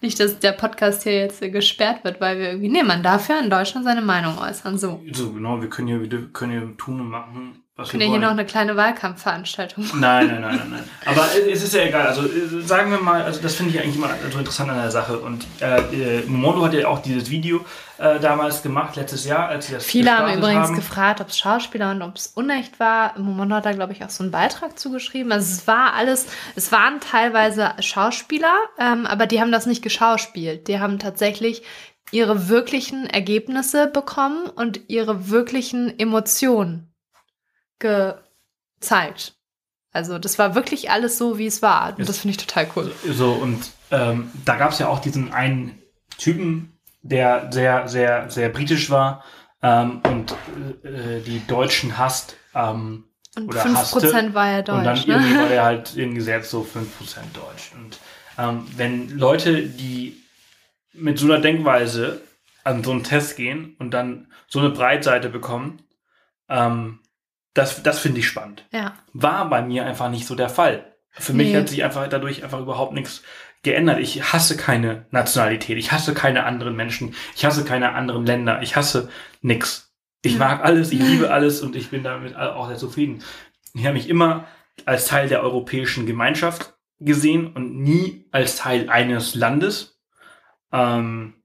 Nicht, 0.00 0.20
dass 0.20 0.38
der 0.38 0.52
Podcast 0.52 1.02
hier 1.02 1.14
jetzt 1.14 1.40
gesperrt 1.40 2.04
wird, 2.04 2.20
weil 2.20 2.38
wir 2.38 2.48
irgendwie, 2.50 2.68
nee, 2.68 2.82
man 2.82 3.02
darf 3.02 3.28
ja 3.28 3.38
in 3.40 3.50
Deutschland 3.50 3.84
seine 3.84 4.02
Meinung 4.02 4.38
äußern, 4.38 4.78
so. 4.78 5.02
so, 5.12 5.32
genau, 5.32 5.60
wir 5.60 5.68
können 5.68 5.88
ja, 5.88 6.00
wir 6.00 6.28
können 6.32 6.52
ja 6.52 6.62
tun 6.76 7.00
und 7.00 7.08
machen, 7.08 7.62
was 7.78 7.90
Können 7.90 8.00
wir 8.00 8.08
hier 8.08 8.18
noch 8.18 8.30
eine 8.30 8.46
kleine 8.46 8.74
Wahlkampfveranstaltung 8.74 9.84
machen. 9.84 10.00
Nein, 10.00 10.28
nein, 10.28 10.40
nein, 10.40 10.56
nein, 10.56 10.70
nein. 10.70 10.84
Aber 11.04 11.26
es 11.46 11.62
ist 11.62 11.74
ja 11.74 11.82
egal. 11.82 12.06
Also 12.06 12.22
äh, 12.22 12.62
sagen 12.62 12.90
wir 12.90 12.98
mal, 12.98 13.22
also 13.22 13.42
das 13.42 13.54
finde 13.54 13.74
ich 13.74 13.82
eigentlich 13.82 13.96
immer 13.96 14.08
so 14.32 14.38
interessant 14.38 14.70
an 14.70 14.78
der 14.78 14.90
Sache. 14.90 15.18
Und 15.18 15.46
äh, 15.60 16.20
äh, 16.20 16.22
Momondo 16.26 16.64
hat 16.64 16.72
ja 16.72 16.88
auch 16.88 17.00
dieses 17.00 17.28
Video 17.28 17.66
äh, 17.98 18.18
damals 18.18 18.62
gemacht, 18.62 18.96
letztes 18.96 19.26
Jahr, 19.26 19.48
als 19.48 19.66
sie 19.66 19.74
das 19.74 19.84
Viele 19.84 20.16
haben 20.16 20.38
übrigens 20.38 20.68
haben. 20.68 20.76
gefragt, 20.76 21.20
ob 21.20 21.28
es 21.28 21.38
Schauspieler 21.38 21.90
und 21.90 22.00
ob 22.00 22.16
es 22.16 22.28
unecht 22.28 22.80
war. 22.80 23.12
Momondo 23.18 23.56
hat 23.56 23.66
da, 23.66 23.72
glaube 23.72 23.92
ich, 23.92 24.02
auch 24.02 24.10
so 24.10 24.22
einen 24.22 24.32
Beitrag 24.32 24.78
zugeschrieben. 24.78 25.30
Also 25.30 25.52
es 25.52 25.66
war 25.66 25.92
alles, 25.92 26.28
es 26.54 26.72
waren 26.72 27.00
teilweise 27.00 27.72
Schauspieler, 27.80 28.54
ähm, 28.78 29.04
aber 29.04 29.26
die 29.26 29.38
haben 29.38 29.52
das 29.52 29.66
nicht 29.66 29.82
geschauspielt. 29.82 30.68
Die 30.68 30.80
haben 30.80 30.98
tatsächlich 30.98 31.62
ihre 32.10 32.48
wirklichen 32.48 33.04
Ergebnisse 33.04 33.86
bekommen 33.86 34.46
und 34.46 34.80
ihre 34.88 35.28
wirklichen 35.28 35.98
Emotionen 35.98 36.90
gezeigt. 37.78 39.34
Also 39.92 40.18
das 40.18 40.38
war 40.38 40.54
wirklich 40.54 40.90
alles 40.90 41.16
so, 41.16 41.38
wie 41.38 41.46
es 41.46 41.62
war. 41.62 41.98
Und 41.98 42.08
das 42.08 42.18
finde 42.18 42.32
ich 42.32 42.46
total 42.46 42.68
cool. 42.76 42.92
So, 43.10 43.32
und 43.32 43.70
ähm, 43.90 44.30
da 44.44 44.56
gab 44.56 44.72
es 44.72 44.78
ja 44.78 44.88
auch 44.88 44.98
diesen 44.98 45.32
einen 45.32 45.80
Typen, 46.18 46.78
der 47.02 47.50
sehr, 47.50 47.88
sehr, 47.88 48.30
sehr 48.30 48.48
britisch 48.50 48.90
war 48.90 49.24
ähm, 49.62 50.02
und 50.04 50.32
äh, 50.84 51.20
die 51.20 51.40
Deutschen 51.46 51.96
hasst. 51.96 52.36
Ähm, 52.54 53.04
Und 53.36 53.48
Oder 53.48 53.62
5% 53.64 53.74
hasste. 53.74 54.34
war 54.34 54.50
ja 54.50 54.58
und 54.58 54.66
dann 54.66 54.84
deutsch, 54.84 55.06
irgendwie 55.06 55.34
war 55.34 55.42
ne? 55.44 55.48
der 55.48 55.64
halt 55.70 55.96
irgendwie 55.96 56.20
selbst 56.20 56.50
so 56.50 56.60
5% 56.60 56.66
deutsch. 57.32 57.72
Und 57.74 57.98
ähm, 58.38 58.66
wenn 58.76 59.16
Leute, 59.18 59.62
die 59.62 60.22
mit 60.92 61.18
so 61.18 61.26
einer 61.26 61.38
Denkweise 61.38 62.20
an 62.64 62.82
so 62.82 62.90
einen 62.90 63.04
Test 63.04 63.36
gehen 63.36 63.76
und 63.78 63.92
dann 63.92 64.30
so 64.48 64.58
eine 64.58 64.70
Breitseite 64.70 65.28
bekommen, 65.28 65.82
ähm, 66.48 66.98
das, 67.56 67.82
das 67.82 67.98
finde 67.98 68.20
ich 68.20 68.28
spannend. 68.28 68.66
Ja. 68.72 68.94
War 69.12 69.48
bei 69.48 69.62
mir 69.62 69.86
einfach 69.86 70.10
nicht 70.10 70.26
so 70.26 70.34
der 70.34 70.48
Fall. 70.48 70.94
Für 71.10 71.32
mich 71.32 71.48
Nee. 71.52 71.56
hat 71.56 71.68
sich 71.68 71.82
einfach 71.82 72.06
dadurch 72.08 72.44
einfach 72.44 72.60
überhaupt 72.60 72.92
nichts 72.92 73.22
geändert. 73.62 73.98
Ich 74.00 74.32
hasse 74.32 74.56
keine 74.56 75.06
Nationalität, 75.10 75.78
ich 75.78 75.90
hasse 75.92 76.12
keine 76.14 76.44
anderen 76.44 76.76
Menschen, 76.76 77.14
ich 77.34 77.44
hasse 77.44 77.64
keine 77.64 77.92
anderen 77.94 78.26
Länder, 78.26 78.60
ich 78.62 78.76
hasse 78.76 79.08
nix. 79.40 79.94
Ich 80.22 80.32
Ja. 80.34 80.38
mag 80.40 80.64
alles, 80.64 80.92
ich 80.92 81.00
liebe 81.00 81.30
alles 81.30 81.62
und 81.62 81.74
ich 81.76 81.90
bin 81.90 82.02
damit 82.02 82.36
auch 82.36 82.68
sehr 82.68 82.76
zufrieden. 82.76 83.22
Ich 83.74 83.84
habe 83.84 83.94
mich 83.94 84.08
immer 84.08 84.46
als 84.84 85.06
Teil 85.06 85.28
der 85.28 85.42
europäischen 85.42 86.04
Gemeinschaft 86.06 86.74
gesehen 87.00 87.46
und 87.54 87.76
nie 87.80 88.26
als 88.32 88.56
Teil 88.56 88.88
eines 88.90 89.34
Landes. 89.34 89.98
Ähm 90.72 91.35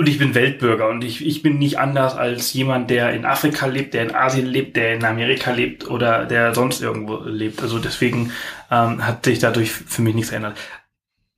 und 0.00 0.08
ich 0.08 0.16
bin 0.16 0.34
Weltbürger 0.34 0.88
und 0.88 1.04
ich, 1.04 1.26
ich 1.26 1.42
bin 1.42 1.58
nicht 1.58 1.78
anders 1.78 2.16
als 2.16 2.54
jemand, 2.54 2.88
der 2.88 3.12
in 3.12 3.26
Afrika 3.26 3.66
lebt, 3.66 3.92
der 3.92 4.04
in 4.04 4.14
Asien 4.14 4.46
lebt, 4.46 4.74
der 4.74 4.94
in 4.94 5.04
Amerika 5.04 5.50
lebt 5.50 5.90
oder 5.90 6.24
der 6.24 6.54
sonst 6.54 6.80
irgendwo 6.80 7.18
lebt. 7.18 7.60
Also 7.60 7.78
deswegen 7.78 8.32
ähm, 8.70 9.06
hat 9.06 9.26
sich 9.26 9.40
dadurch 9.40 9.70
für 9.70 10.00
mich 10.00 10.14
nichts 10.14 10.30
verändert. 10.30 10.56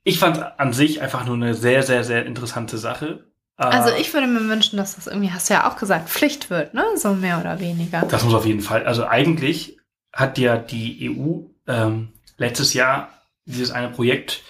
Ich 0.05 0.20
fand 0.20 0.61
an 0.61 0.72
sich 0.72 1.03
einfach 1.03 1.27
nur 1.27 1.35
eine 1.35 1.55
sehr, 1.55 1.83
sehr, 1.83 2.05
sehr 2.05 2.25
interessante 2.25 2.79
Sache. 2.79 3.25
Äh, 3.59 3.64
Also 3.64 3.96
ich 3.98 4.14
würde 4.14 4.29
mir 4.29 4.48
wünschen, 4.48 4.77
dass 4.77 4.94
das 4.94 5.09
irgendwie, 5.09 5.33
hast 5.33 5.51
du 5.51 5.55
ja 5.55 5.68
auch 5.68 5.77
gesagt, 5.77 6.09
Pflicht 6.09 6.48
wird, 6.48 6.72
ne? 6.72 6.85
So 6.94 7.14
mehr 7.14 7.40
oder 7.40 7.59
weniger. 7.59 8.03
Das 8.09 8.22
muss 8.22 8.33
auf 8.33 8.46
jeden 8.46 8.61
Fall. 8.61 8.87
Also 8.87 9.09
eigentlich 9.09 9.77
hat 10.12 10.38
ja 10.38 10.57
die 10.57 11.11
EU 11.11 11.40
ähm, 11.66 12.12
letztes 12.37 12.75
Jahr 12.75 13.09
dieses 13.44 13.72
eine 13.72 13.88
Projekt 13.88 14.44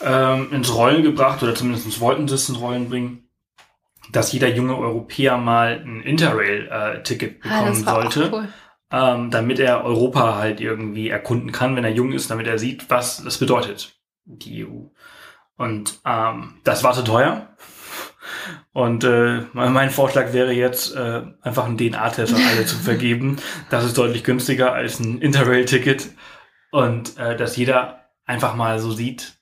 ähm, 0.00 0.52
ins 0.52 0.72
Rollen 0.72 1.02
gebracht 1.02 1.42
oder 1.42 1.56
zumindest 1.56 1.98
wollten 1.98 2.28
sie 2.28 2.36
es 2.36 2.48
ins 2.48 2.60
Rollen 2.60 2.88
bringen, 2.88 3.21
dass 4.10 4.32
jeder 4.32 4.48
junge 4.48 4.76
Europäer 4.76 5.36
mal 5.38 5.80
ein 5.84 6.02
Interrail-Ticket 6.02 7.40
Ah, 7.44 7.62
bekommen 7.62 7.88
auch 7.88 8.10
sollte, 8.12 8.30
cool. 8.32 8.48
ähm, 8.90 9.30
damit 9.30 9.58
er 9.58 9.84
Europa 9.84 10.36
halt 10.36 10.60
irgendwie 10.60 11.08
erkunden 11.08 11.52
kann, 11.52 11.76
wenn 11.76 11.84
er 11.84 11.92
jung 11.92 12.12
ist, 12.12 12.30
damit 12.30 12.46
er 12.46 12.58
sieht, 12.58 12.90
was 12.90 13.22
das 13.22 13.38
bedeutet, 13.38 13.94
die 14.24 14.64
EU. 14.66 14.86
Und 15.56 16.00
ähm, 16.04 16.60
das 16.64 16.82
war 16.82 16.92
zu 16.94 17.02
teuer. 17.04 17.48
Und 18.72 19.04
äh, 19.04 19.42
mein 19.52 19.72
mein 19.72 19.90
Vorschlag 19.90 20.32
wäre 20.32 20.52
jetzt, 20.52 20.94
äh, 20.96 21.22
einfach 21.42 21.66
einen 21.66 21.76
DNA-Test 21.76 22.34
an 22.34 22.40
alle 22.42 22.64
zu 22.66 22.76
vergeben. 22.82 23.36
Das 23.70 23.84
ist 23.84 23.98
deutlich 23.98 24.24
günstiger 24.24 24.72
als 24.72 24.98
ein 25.00 25.20
Interrail-Ticket. 25.20 26.10
Und 26.70 27.18
äh, 27.18 27.36
dass 27.36 27.56
jeder 27.56 28.06
einfach 28.24 28.54
mal 28.54 28.78
so 28.78 28.92
sieht, 28.92 29.34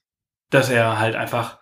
dass 0.51 0.69
er 0.69 0.99
halt 0.99 1.15
einfach 1.15 1.60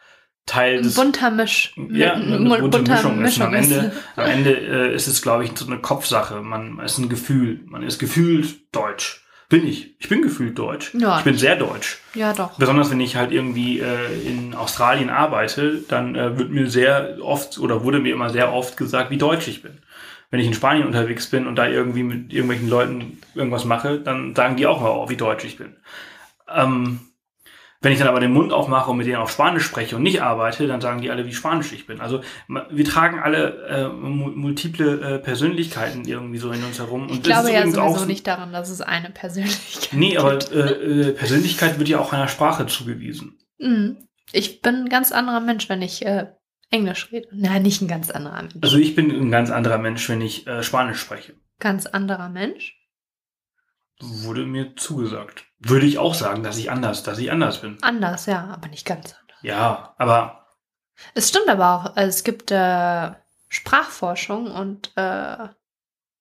Teil 0.49 0.79
Ein 0.79 0.83
des 0.83 0.95
bunter 0.95 1.31
Misch. 1.31 1.75
ja, 1.91 2.15
eine 2.15 2.39
bunte 2.39 2.79
bunter 2.79 3.13
Mischung 3.13 3.23
ist. 3.25 3.37
Und 3.37 3.43
am 3.43 3.51
Mischung 3.53 3.55
Ende, 3.55 3.93
am 4.17 4.27
Ende 4.27 4.51
äh, 4.57 4.95
ist 4.95 5.07
es, 5.07 5.23
glaube 5.23 5.45
ich, 5.45 5.53
so 5.55 5.67
eine 5.67 5.79
Kopfsache. 5.79 6.43
Man 6.43 6.81
ist 6.81 6.99
ein 6.99 7.09
Gefühl. 7.09 7.61
Man 7.67 7.83
ist 7.83 7.99
gefühlt 7.99 8.75
deutsch. 8.75 9.23
Bin 9.49 9.67
ich. 9.67 9.95
Ich 9.99 10.11
bin 10.11 10.21
gefühlt 10.21 10.59
deutsch. 10.59 10.93
Ja. 10.95 11.19
Ich 11.19 11.25
bin 11.25 11.37
sehr 11.37 11.57
deutsch. 11.57 11.99
Ja, 12.15 12.35
doch. 12.35 12.59
Besonders 12.59 12.91
wenn 12.91 13.01
ich 13.01 13.17
halt 13.17 13.33
irgendwie 13.33 13.81
äh, 13.81 14.27
in 14.27 14.55
Australien 14.55 15.09
arbeite, 15.09 15.83
dann 15.89 16.15
äh, 16.15 16.37
wird 16.39 16.51
mir 16.51 16.69
sehr 16.69 17.17
oft 17.23 17.59
oder 17.59 17.83
wurde 17.83 17.99
mir 17.99 18.13
immer 18.13 18.29
sehr 18.29 18.53
oft 18.53 18.77
gesagt, 18.77 19.11
wie 19.11 19.17
deutsch 19.17 19.49
ich 19.49 19.63
bin. 19.63 19.79
Wenn 20.31 20.41
ich 20.41 20.47
in 20.47 20.53
Spanien 20.53 20.87
unterwegs 20.87 21.29
bin 21.29 21.47
und 21.47 21.57
da 21.57 21.67
irgendwie 21.67 22.03
mit 22.03 22.31
irgendwelchen 22.31 22.69
Leuten 22.69 23.19
irgendwas 23.35 23.65
mache, 23.65 23.99
dann 23.99 24.35
sagen 24.35 24.57
die 24.57 24.67
auch 24.67 24.83
mal, 24.83 24.91
oh, 24.91 25.09
wie 25.09 25.17
deutsch 25.17 25.45
ich 25.45 25.57
bin. 25.57 25.77
Ähm, 26.55 27.01
wenn 27.81 27.93
ich 27.93 27.99
dann 27.99 28.09
aber 28.09 28.21
den 28.21 28.33
Mund 28.33 28.53
aufmache 28.53 28.91
und 28.91 28.97
mit 28.97 29.07
denen 29.07 29.17
auf 29.19 29.31
Spanisch 29.31 29.63
spreche 29.65 29.97
und 29.97 30.03
nicht 30.03 30.21
arbeite, 30.23 30.67
dann 30.67 30.81
sagen 30.81 31.01
die 31.01 31.11
alle, 31.11 31.27
wie 31.27 31.33
spanisch 31.33 31.73
ich 31.73 31.87
bin. 31.87 32.01
Also 32.01 32.21
wir 32.71 32.85
tragen 32.85 33.21
alle 33.21 33.67
äh, 33.69 33.89
mu- 33.89 34.31
multiple 34.31 35.01
äh, 35.01 35.19
Persönlichkeiten 35.21 36.05
irgendwie 36.07 36.39
so 36.39 36.51
in 36.51 36.63
uns 36.65 36.79
herum. 36.79 37.03
Und 37.03 37.13
Ich 37.13 37.23
glaube 37.23 37.53
ja 37.53 37.63
sowieso 37.63 37.81
auch- 37.83 38.07
nicht 38.07 38.27
daran, 38.27 38.53
dass 38.53 38.69
es 38.71 38.81
eine 38.81 39.11
Persönlichkeit 39.11 39.93
Nee, 39.93 40.17
aber 40.19 40.39
äh, 40.53 40.59
äh, 41.11 41.13
Persönlichkeit 41.13 41.79
wird 41.79 41.89
ja 41.89 42.01
auch 42.01 42.13
einer 42.13 42.29
Sprache 42.29 42.67
zugewiesen. 42.67 43.39
Mhm. 43.59 43.99
Ich 44.33 44.61
bin 44.61 44.75
ein 44.75 44.89
ganz 44.89 45.13
anderer 45.13 45.41
Mensch, 45.41 45.69
wenn 45.69 45.81
ich 45.83 46.05
äh, 46.05 46.27
Englisch 46.71 47.11
rede. 47.13 47.29
Nein, 47.33 47.63
nicht 47.63 47.81
ein 47.81 47.89
ganz 47.89 48.11
anderer 48.11 48.43
Mensch. 48.43 48.57
Also 48.61 48.77
ich 48.77 48.95
bin 48.95 49.11
ein 49.11 49.31
ganz 49.31 49.51
anderer 49.51 49.79
Mensch, 49.79 50.07
wenn 50.09 50.21
ich 50.21 50.47
äh, 50.47 50.63
Spanisch 50.63 50.99
spreche. 51.01 51.35
ganz 51.61 51.87
anderer 51.87 52.29
Mensch? 52.29 52.75
Wurde 54.01 54.47
mir 54.47 54.77
zugesagt. 54.77 55.45
Würde 55.59 55.87
ich 55.87 55.99
auch 55.99 56.15
sagen, 56.15 56.43
dass 56.43 56.57
ich 56.57 56.71
anders, 56.71 57.03
dass 57.03 57.19
ich 57.19 57.33
anders 57.33 57.61
bin. 57.61 57.79
Anders, 57.83 58.27
ja, 58.27 58.47
aber 58.47 58.69
nicht 58.69 58.87
ganz 58.87 59.15
anders. 59.21 59.39
Ja, 59.43 59.95
aber 59.99 60.47
Es 61.15 61.29
stimmt 61.29 61.49
aber 61.49 61.75
auch, 61.75 61.97
also 61.97 62.09
es 62.09 62.23
gibt 62.25 62.51
äh, 62.51 63.11
Sprachforschung 63.49 64.51
und 64.53 64.93
äh, 64.97 65.49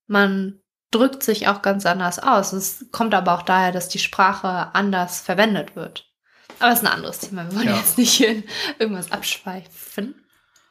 man 0.07 0.59
drückt 0.91 1.21
sich 1.23 1.47
auch 1.47 1.61
ganz 1.61 1.85
anders 1.85 2.17
aus. 2.19 2.53
Es 2.53 2.85
kommt 2.91 3.13
aber 3.13 3.33
auch 3.35 3.41
daher, 3.43 3.71
dass 3.71 3.89
die 3.89 3.99
Sprache 3.99 4.73
anders 4.73 5.21
verwendet 5.21 5.75
wird. 5.75 6.05
Aber 6.59 6.71
es 6.71 6.79
ist 6.79 6.85
ein 6.87 6.93
anderes 6.93 7.19
Thema. 7.19 7.45
Wir 7.49 7.55
wollen 7.57 7.67
Ja. 7.67 7.75
jetzt 7.75 7.97
nicht 7.97 8.13
hier 8.13 8.29
in 8.29 8.43
irgendwas 8.79 9.11
abschweifen. 9.11 10.15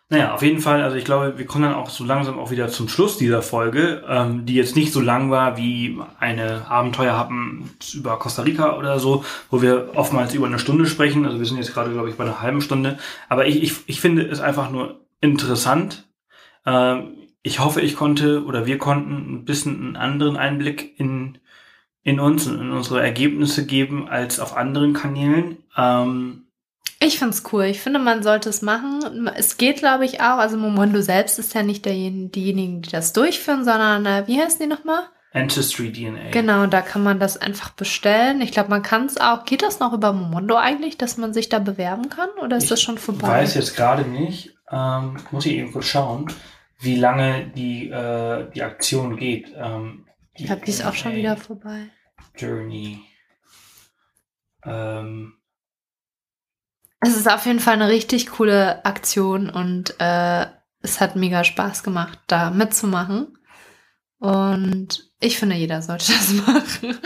Naja, 0.08 0.34
auf 0.34 0.42
jeden 0.42 0.60
Fall, 0.60 0.82
also 0.82 0.96
ich 0.96 1.04
glaube, 1.04 1.36
wir 1.36 1.46
kommen 1.46 1.64
dann 1.64 1.74
auch 1.74 1.90
so 1.90 2.04
langsam 2.04 2.38
auch 2.38 2.52
wieder 2.52 2.68
zum 2.68 2.88
Schluss 2.88 3.18
dieser 3.18 3.42
Folge, 3.42 4.04
ähm, 4.08 4.46
die 4.46 4.54
jetzt 4.54 4.76
nicht 4.76 4.92
so 4.92 5.00
lang 5.00 5.32
war 5.32 5.56
wie 5.56 5.98
eine 6.20 6.70
Abenteuerhappen 6.70 7.70
über 7.92 8.16
Costa 8.16 8.42
Rica 8.42 8.78
oder 8.78 9.00
so, 9.00 9.24
wo 9.50 9.62
wir 9.62 9.90
oftmals 9.96 10.32
über 10.32 10.46
eine 10.46 10.60
Stunde 10.60 10.86
sprechen. 10.86 11.26
Also 11.26 11.40
wir 11.40 11.46
sind 11.46 11.56
jetzt 11.56 11.74
gerade, 11.74 11.90
glaube 11.90 12.08
ich, 12.08 12.14
bei 12.14 12.22
einer 12.22 12.40
halben 12.40 12.60
Stunde. 12.60 12.98
Aber 13.28 13.46
ich, 13.46 13.60
ich, 13.60 13.74
ich 13.86 14.00
finde 14.00 14.22
es 14.22 14.40
einfach 14.40 14.70
nur 14.70 15.00
interessant. 15.20 16.06
Ähm, 16.64 17.14
ich 17.42 17.58
hoffe, 17.58 17.80
ich 17.80 17.96
konnte 17.96 18.44
oder 18.44 18.64
wir 18.66 18.78
konnten 18.78 19.34
ein 19.34 19.44
bisschen 19.44 19.76
einen 19.76 19.96
anderen 19.96 20.36
Einblick 20.36 20.98
in, 21.00 21.38
in 22.04 22.20
uns 22.20 22.46
und 22.46 22.60
in 22.60 22.70
unsere 22.70 23.02
Ergebnisse 23.02 23.66
geben 23.66 24.08
als 24.08 24.38
auf 24.38 24.56
anderen 24.56 24.92
Kanälen. 24.92 25.58
Ähm, 25.76 26.45
Ich 27.00 27.18
finde 27.18 27.34
es 27.34 27.42
cool. 27.52 27.64
Ich 27.64 27.80
finde, 27.80 27.98
man 27.98 28.22
sollte 28.22 28.48
es 28.48 28.62
machen. 28.62 29.28
Es 29.36 29.58
geht, 29.58 29.78
glaube 29.78 30.04
ich, 30.06 30.20
auch. 30.20 30.38
Also 30.38 30.56
Momondo 30.56 31.02
selbst 31.02 31.38
ist 31.38 31.54
ja 31.54 31.62
nicht 31.62 31.84
derjen- 31.86 32.30
diejenigen, 32.30 32.80
die 32.82 32.90
das 32.90 33.12
durchführen, 33.12 33.64
sondern, 33.64 34.06
äh, 34.06 34.26
wie 34.26 34.40
heißen 34.40 34.60
die 34.60 34.66
nochmal? 34.66 35.02
Ancestry 35.32 35.92
DNA. 35.92 36.30
Genau, 36.30 36.66
da 36.66 36.80
kann 36.80 37.02
man 37.02 37.20
das 37.20 37.36
einfach 37.36 37.70
bestellen. 37.70 38.40
Ich 38.40 38.52
glaube, 38.52 38.70
man 38.70 38.82
kann 38.82 39.04
es 39.04 39.18
auch. 39.18 39.44
Geht 39.44 39.60
das 39.62 39.78
noch 39.80 39.92
über 39.92 40.14
Momondo 40.14 40.56
eigentlich, 40.56 40.96
dass 40.96 41.18
man 41.18 41.34
sich 41.34 41.50
da 41.50 41.58
bewerben 41.58 42.08
kann? 42.08 42.30
Oder 42.42 42.56
ist 42.56 42.64
Ich 42.64 42.70
das 42.70 42.80
schon 42.80 42.96
vorbei? 42.96 43.28
weiß 43.28 43.54
jetzt 43.56 43.76
gerade 43.76 44.04
nicht, 44.08 44.56
ähm, 44.72 45.18
muss 45.32 45.44
ich 45.44 45.52
eben 45.56 45.72
kurz 45.72 45.84
schauen, 45.86 46.32
wie 46.80 46.96
lange 46.96 47.48
die, 47.54 47.90
äh, 47.90 48.50
die 48.54 48.62
Aktion 48.62 49.16
geht. 49.18 49.52
Ähm, 49.54 50.06
ich 50.32 50.46
glaube, 50.46 50.62
die 50.64 50.70
ist 50.70 50.84
auch 50.86 50.94
schon 50.94 51.14
wieder 51.14 51.36
vorbei. 51.36 51.88
Journey. 52.38 53.02
Ähm, 54.64 55.34
Es 57.00 57.16
ist 57.16 57.30
auf 57.30 57.46
jeden 57.46 57.60
Fall 57.60 57.74
eine 57.74 57.88
richtig 57.88 58.28
coole 58.28 58.84
Aktion 58.84 59.50
und 59.50 59.94
äh, 60.00 60.46
es 60.80 61.00
hat 61.00 61.16
mega 61.16 61.44
Spaß 61.44 61.82
gemacht, 61.82 62.18
da 62.26 62.50
mitzumachen. 62.50 63.36
Und 64.18 65.10
ich 65.20 65.38
finde, 65.38 65.56
jeder 65.56 65.82
sollte 65.82 66.06
das 66.12 66.32
machen. 66.32 66.98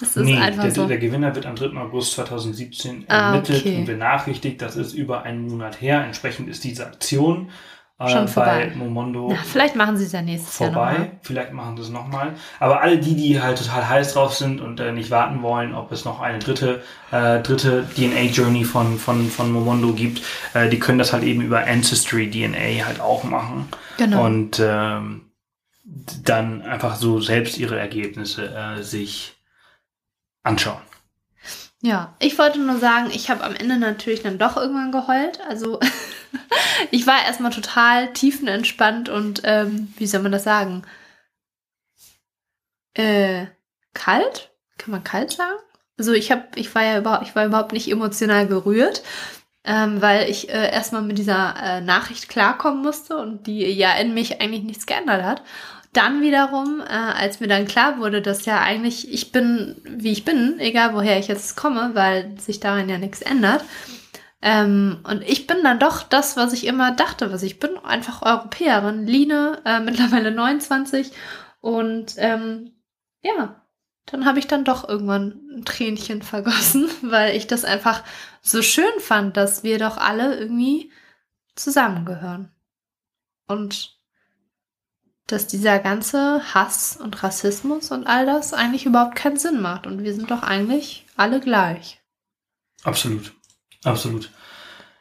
Das 0.00 0.16
ist 0.16 0.24
nee, 0.24 0.36
einfach 0.36 0.64
der, 0.64 0.72
so. 0.72 0.86
der 0.86 0.98
Gewinner 0.98 1.34
wird 1.34 1.46
am 1.46 1.54
3. 1.56 1.76
August 1.78 2.14
2017 2.14 3.04
Ah, 3.08 3.32
ermittelt 3.32 3.60
okay. 3.60 3.76
und 3.78 3.84
benachrichtigt. 3.86 4.60
Das 4.60 4.76
ist 4.76 4.92
über 4.92 5.22
einen 5.22 5.46
Monat 5.48 5.80
her. 5.80 6.04
Entsprechend 6.04 6.48
ist 6.48 6.64
diese 6.64 6.86
Aktion 6.86 7.50
äh, 7.98 8.08
Schon 8.08 8.26
vorbei. 8.28 8.70
bei 8.72 8.76
Momondo 8.76 9.28
Na, 9.30 9.36
vielleicht 9.44 9.76
machen 9.76 9.96
sie 9.96 10.04
es 10.04 10.12
ja 10.12 10.20
nächstes 10.22 10.58
Jahr 10.58 10.72
vorbei. 10.72 10.92
nochmal. 10.92 11.10
Vielleicht 11.22 11.52
machen 11.52 11.76
sie 11.76 11.82
es 11.84 11.88
nochmal. 11.90 12.34
Aber 12.58 12.80
alle 12.82 12.98
die, 12.98 13.14
die 13.14 13.40
halt 13.40 13.58
total 13.58 13.88
heiß 13.88 14.14
drauf 14.14 14.34
sind 14.34 14.60
und 14.60 14.80
äh, 14.80 14.92
nicht 14.92 15.10
warten 15.10 15.42
wollen, 15.42 15.74
ob 15.74 15.92
es 15.92 16.04
noch 16.04 16.20
eine 16.20 16.38
dritte, 16.40 16.82
äh, 17.12 17.40
dritte 17.40 17.86
DNA-Journey 17.94 18.64
von, 18.64 18.98
von, 18.98 19.28
von 19.30 19.52
Momondo 19.52 19.92
gibt, 19.92 20.22
äh, 20.54 20.68
die 20.68 20.78
können 20.80 20.98
das 20.98 21.12
halt 21.12 21.22
eben 21.22 21.40
über 21.42 21.64
Ancestry 21.66 22.28
DNA 22.30 22.84
halt 22.86 23.00
auch 23.00 23.22
machen. 23.24 23.68
Genau. 23.96 24.24
Und 24.24 24.60
ähm, 24.60 25.30
dann 26.24 26.62
einfach 26.62 26.96
so 26.96 27.20
selbst 27.20 27.58
ihre 27.58 27.78
Ergebnisse 27.78 28.48
äh, 28.54 28.82
sich 28.82 29.36
anschauen. 30.42 30.80
Ja, 31.84 32.14
ich 32.18 32.38
wollte 32.38 32.58
nur 32.58 32.78
sagen, 32.78 33.10
ich 33.12 33.28
habe 33.28 33.44
am 33.44 33.54
Ende 33.54 33.76
natürlich 33.76 34.22
dann 34.22 34.38
doch 34.38 34.56
irgendwann 34.56 34.90
geheult. 34.90 35.38
Also 35.46 35.80
ich 36.90 37.06
war 37.06 37.22
erstmal 37.26 37.50
total 37.50 38.10
tiefenentspannt 38.14 39.10
und 39.10 39.42
ähm, 39.44 39.92
wie 39.98 40.06
soll 40.06 40.22
man 40.22 40.32
das 40.32 40.44
sagen? 40.44 40.82
Äh, 42.94 43.48
kalt? 43.92 44.50
Kann 44.78 44.92
man 44.92 45.04
kalt 45.04 45.32
sagen? 45.32 45.58
Also 45.98 46.14
ich 46.14 46.32
habe, 46.32 46.44
ich 46.54 46.74
war 46.74 46.84
ja 46.84 46.98
überhaupt, 46.98 47.28
ich 47.28 47.36
war 47.36 47.44
überhaupt 47.44 47.72
nicht 47.72 47.90
emotional 47.90 48.46
gerührt, 48.46 49.02
ähm, 49.64 50.00
weil 50.00 50.30
ich 50.30 50.48
äh, 50.48 50.72
erstmal 50.72 51.02
mit 51.02 51.18
dieser 51.18 51.54
äh, 51.62 51.80
Nachricht 51.82 52.30
klarkommen 52.30 52.82
musste 52.82 53.18
und 53.18 53.46
die 53.46 53.60
ja 53.60 53.92
in 53.96 54.14
mich 54.14 54.40
eigentlich 54.40 54.62
nichts 54.64 54.86
geändert 54.86 55.22
hat. 55.22 55.42
Dann 55.94 56.20
wiederum, 56.20 56.80
äh, 56.80 56.92
als 56.92 57.40
mir 57.40 57.46
dann 57.48 57.66
klar 57.66 57.98
wurde, 57.98 58.20
dass 58.20 58.44
ja 58.44 58.60
eigentlich 58.60 59.10
ich 59.12 59.32
bin, 59.32 59.80
wie 59.84 60.12
ich 60.12 60.24
bin, 60.24 60.58
egal 60.58 60.92
woher 60.92 61.18
ich 61.18 61.28
jetzt 61.28 61.56
komme, 61.56 61.92
weil 61.94 62.38
sich 62.38 62.60
daran 62.60 62.88
ja 62.88 62.98
nichts 62.98 63.22
ändert. 63.22 63.64
Ähm, 64.42 64.98
und 65.04 65.22
ich 65.22 65.46
bin 65.46 65.62
dann 65.62 65.78
doch 65.78 66.02
das, 66.02 66.36
was 66.36 66.52
ich 66.52 66.66
immer 66.66 66.92
dachte, 66.92 67.32
was 67.32 67.42
ich 67.42 67.60
bin, 67.60 67.78
einfach 67.78 68.20
Europäerin. 68.20 69.06
Line, 69.06 69.62
äh, 69.64 69.80
mittlerweile 69.84 70.32
29. 70.32 71.12
Und 71.60 72.14
ähm, 72.18 72.72
ja, 73.22 73.64
dann 74.04 74.26
habe 74.26 74.38
ich 74.38 74.46
dann 74.46 74.64
doch 74.64 74.86
irgendwann 74.86 75.40
ein 75.50 75.64
Tränchen 75.64 76.22
vergossen, 76.22 76.90
weil 77.02 77.36
ich 77.36 77.46
das 77.46 77.64
einfach 77.64 78.02
so 78.42 78.60
schön 78.60 79.00
fand, 79.00 79.36
dass 79.36 79.62
wir 79.62 79.78
doch 79.78 79.96
alle 79.96 80.36
irgendwie 80.36 80.92
zusammengehören. 81.54 82.50
Und 83.46 83.96
dass 85.26 85.46
dieser 85.46 85.78
ganze 85.78 86.42
Hass 86.54 86.98
und 87.02 87.22
Rassismus 87.22 87.90
und 87.90 88.06
all 88.06 88.26
das 88.26 88.52
eigentlich 88.52 88.84
überhaupt 88.86 89.16
keinen 89.16 89.36
Sinn 89.38 89.60
macht. 89.62 89.86
Und 89.86 90.02
wir 90.02 90.14
sind 90.14 90.30
doch 90.30 90.42
eigentlich 90.42 91.06
alle 91.16 91.40
gleich. 91.40 92.00
Absolut. 92.82 93.32
Absolut. 93.84 94.30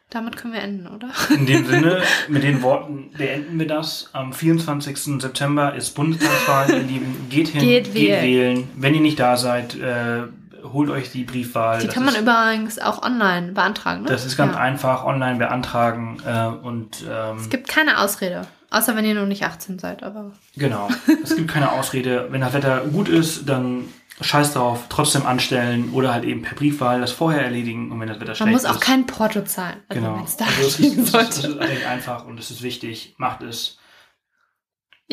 Damit 0.09 0.37
können 0.37 0.53
wir 0.53 0.61
enden, 0.61 0.87
oder? 0.87 1.09
In 1.31 1.45
dem 1.47 1.65
Sinne, 1.65 2.03
mit 2.27 2.43
den 2.43 2.61
Worten 2.61 3.09
beenden 3.17 3.57
wir 3.57 3.67
das. 3.67 4.09
Am 4.13 4.31
24. 4.31 5.19
September 5.21 5.73
ist 5.73 5.91
Bundestagswahl, 5.95 6.69
ihr 6.69 6.79
Lieben. 6.83 7.27
Geht 7.29 7.47
hin, 7.49 7.61
Geht 7.61 7.93
wählen. 7.93 8.21
wählen. 8.23 8.69
Wenn 8.75 8.93
ihr 8.93 9.01
nicht 9.01 9.19
da 9.19 9.37
seid, 9.37 9.75
äh, 9.75 10.23
holt 10.71 10.89
euch 10.91 11.11
die 11.11 11.23
Briefwahl. 11.23 11.79
Die 11.79 11.87
Das 11.87 11.95
kann 11.95 12.05
man 12.05 12.13
ist, 12.13 12.21
übrigens 12.21 12.79
auch 12.79 13.01
online 13.01 13.53
beantragen, 13.53 14.03
ne? 14.03 14.07
Das 14.09 14.23
ist 14.23 14.37
ganz 14.37 14.53
Ja. 14.53 14.59
einfach, 14.61 15.03
online 15.03 15.37
beantragen 15.39 16.21
äh, 16.25 16.45
und 16.65 17.03
ähm, 17.09 17.37
Es 17.37 17.49
gibt 17.49 17.67
keine 17.67 17.99
Ausrede. 17.99 18.45
Außer 18.73 18.95
wenn 18.95 19.05
ihr 19.05 19.13
noch 19.13 19.25
nicht 19.27 19.43
18 19.43 19.79
seid, 19.79 20.03
aber. 20.03 20.31
genau. 20.57 20.89
es 21.23 21.35
gibt 21.35 21.49
keine 21.49 21.71
Ausrede. 21.71 22.27
Wenn 22.31 22.41
das 22.41 22.53
Wetter 22.53 22.81
gut 22.91 23.07
ist, 23.07 23.47
dann 23.47 23.85
scheiß 24.21 24.53
drauf, 24.53 24.85
trotzdem 24.89 25.25
anstellen 25.25 25.91
oder 25.93 26.13
halt 26.13 26.23
eben 26.23 26.41
per 26.41 26.55
Briefwahl 26.55 27.01
das 27.01 27.11
vorher 27.11 27.43
erledigen 27.43 27.91
und 27.91 27.99
wenn 27.99 28.07
das 28.07 28.17
Wetter 28.19 28.29
Man 28.31 28.35
schlecht 28.35 28.51
muss 28.53 28.65
auch 28.65 28.75
ist. 28.75 28.81
kein 28.81 29.05
Porto 29.05 29.41
zahlen. 29.43 29.77
Also 29.89 30.01
Genau. 30.01 30.17
wenn 30.17 30.23
es 30.25 30.37
da 30.37 30.45
Also 30.45 30.61
es 30.61 30.79
ist, 30.79 30.97
es, 30.97 31.37
ist, 31.37 31.45
es 31.45 31.45
ist 31.45 31.85
einfach 31.85 32.25
und 32.25 32.39
es 32.39 32.51
ist 32.51 32.61
wichtig. 32.63 33.15
Macht 33.17 33.41
es. 33.43 33.77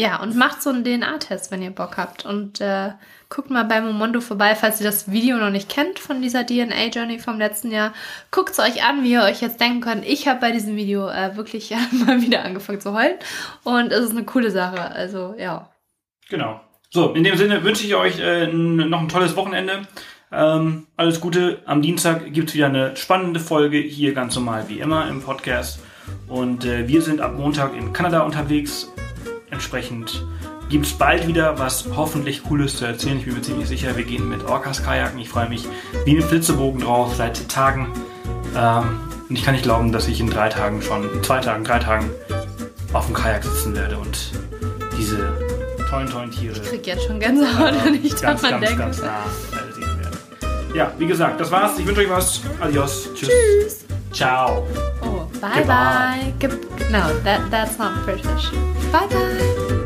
Ja, 0.01 0.23
und 0.23 0.35
macht 0.35 0.63
so 0.63 0.71
einen 0.71 0.83
DNA-Test, 0.83 1.51
wenn 1.51 1.61
ihr 1.61 1.73
Bock 1.73 1.99
habt. 1.99 2.25
Und 2.25 2.59
äh, 2.63 2.93
guckt 3.29 3.51
mal 3.51 3.65
bei 3.65 3.83
Momondo 3.83 4.23
vorbei, 4.23 4.55
falls 4.55 4.81
ihr 4.81 4.87
das 4.87 5.13
Video 5.13 5.37
noch 5.37 5.51
nicht 5.51 5.69
kennt 5.69 5.99
von 5.99 6.23
dieser 6.23 6.47
DNA-Journey 6.47 7.19
vom 7.19 7.37
letzten 7.37 7.71
Jahr. 7.71 7.93
Guckt 8.31 8.49
es 8.49 8.59
euch 8.61 8.83
an, 8.83 9.03
wie 9.03 9.13
ihr 9.13 9.25
euch 9.25 9.43
jetzt 9.43 9.61
denken 9.61 9.83
könnt. 9.83 10.07
Ich 10.07 10.27
habe 10.27 10.41
bei 10.41 10.53
diesem 10.53 10.75
Video 10.77 11.07
äh, 11.11 11.37
wirklich 11.37 11.75
mal 12.07 12.23
wieder 12.23 12.47
angefangen 12.47 12.81
zu 12.81 12.95
heulen. 12.95 13.19
Und 13.63 13.93
es 13.93 14.07
ist 14.07 14.13
eine 14.13 14.25
coole 14.25 14.51
Sache. 14.51 14.91
Also, 14.91 15.35
ja. 15.37 15.69
Genau. 16.31 16.63
So, 16.89 17.13
in 17.13 17.23
dem 17.23 17.37
Sinne 17.37 17.63
wünsche 17.63 17.85
ich 17.85 17.95
euch 17.95 18.19
äh, 18.21 18.47
noch 18.47 19.01
ein 19.01 19.09
tolles 19.11 19.37
Wochenende. 19.37 19.83
Ähm, 20.33 20.87
alles 20.97 21.21
Gute. 21.21 21.59
Am 21.67 21.83
Dienstag 21.83 22.33
gibt 22.33 22.49
es 22.49 22.55
wieder 22.55 22.69
eine 22.69 22.97
spannende 22.97 23.39
Folge 23.39 23.77
hier 23.77 24.15
ganz 24.15 24.35
normal 24.35 24.65
wie 24.69 24.81
immer 24.81 25.11
im 25.11 25.21
Podcast. 25.21 25.79
Und 26.27 26.65
äh, 26.65 26.89
wir 26.89 27.03
sind 27.03 27.21
ab 27.21 27.35
Montag 27.37 27.77
in 27.77 27.93
Kanada 27.93 28.23
unterwegs. 28.23 28.91
Entsprechend 29.51 30.25
gibt 30.69 30.87
es 30.87 30.93
bald 30.93 31.27
wieder 31.27 31.59
was 31.59 31.87
hoffentlich 31.97 32.45
Cooles 32.45 32.77
zu 32.77 32.85
erzählen. 32.85 33.19
Ich 33.19 33.25
bin 33.25 33.35
mir 33.35 33.43
ziemlich 33.43 33.69
sicher, 33.69 33.97
wir 33.97 34.05
gehen 34.05 34.29
mit 34.29 34.45
Orcas 34.45 34.83
Kajaken. 34.83 35.19
Ich 35.19 35.29
freue 35.29 35.49
mich 35.49 35.67
wie 36.05 36.17
ein 36.17 36.23
Flitzebogen 36.23 36.81
drauf 36.83 37.15
seit 37.17 37.49
Tagen. 37.49 37.89
Ähm, 38.57 39.01
und 39.29 39.37
ich 39.37 39.45
kann 39.45 39.55
nicht 39.55 39.65
glauben, 39.65 39.93
dass 39.93 40.09
ich 40.09 40.21
in 40.21 40.31
drei 40.31 40.49
Tagen 40.49 40.83
schon, 40.83 41.13
in 41.13 41.23
zwei 41.23 41.41
Tagen, 41.41 41.65
drei 41.65 41.79
Tagen 41.79 42.11
auf 42.93 43.07
dem 43.07 43.15
Kajak 43.15 43.45
sitzen 43.45 43.77
werde 43.77 43.99
und 43.99 44.33
diese 44.99 45.33
tollen, 45.89 46.09
tollen 46.09 46.31
Tiere 46.31 46.57
Ich 46.57 46.63
krieg 46.63 46.87
jetzt 46.87 47.05
schon 47.07 47.21
Gänsehaut, 47.21 47.75
wenn 47.85 48.05
ich 48.05 48.21
ganz, 48.21 48.43
daran 48.43 48.61
ganz, 48.61 48.67
denke. 48.67 48.83
ganz 48.83 49.03
nah 49.03 49.25
äh, 49.53 49.73
sehen 49.73 50.01
werde. 50.01 50.77
Ja, 50.77 50.93
wie 50.99 51.07
gesagt, 51.07 51.41
das 51.41 51.51
war's. 51.51 51.79
Ich 51.79 51.87
wünsche 51.87 52.01
euch 52.01 52.11
was. 52.11 52.41
Adios. 52.61 53.09
Tschüss. 53.15 53.29
Tschüss. 53.29 53.85
Ciao. 54.13 54.67
Oh, 55.03 55.27
bye 55.40 55.59
Goodbye. 55.59 55.64
bye. 55.66 56.35
Gib- 56.38 56.90
no, 56.90 57.18
that, 57.20 57.50
that's 57.50 57.79
not 57.79 58.05
British. 58.05 58.50
Bye 58.92 59.07
bye. 59.09 59.76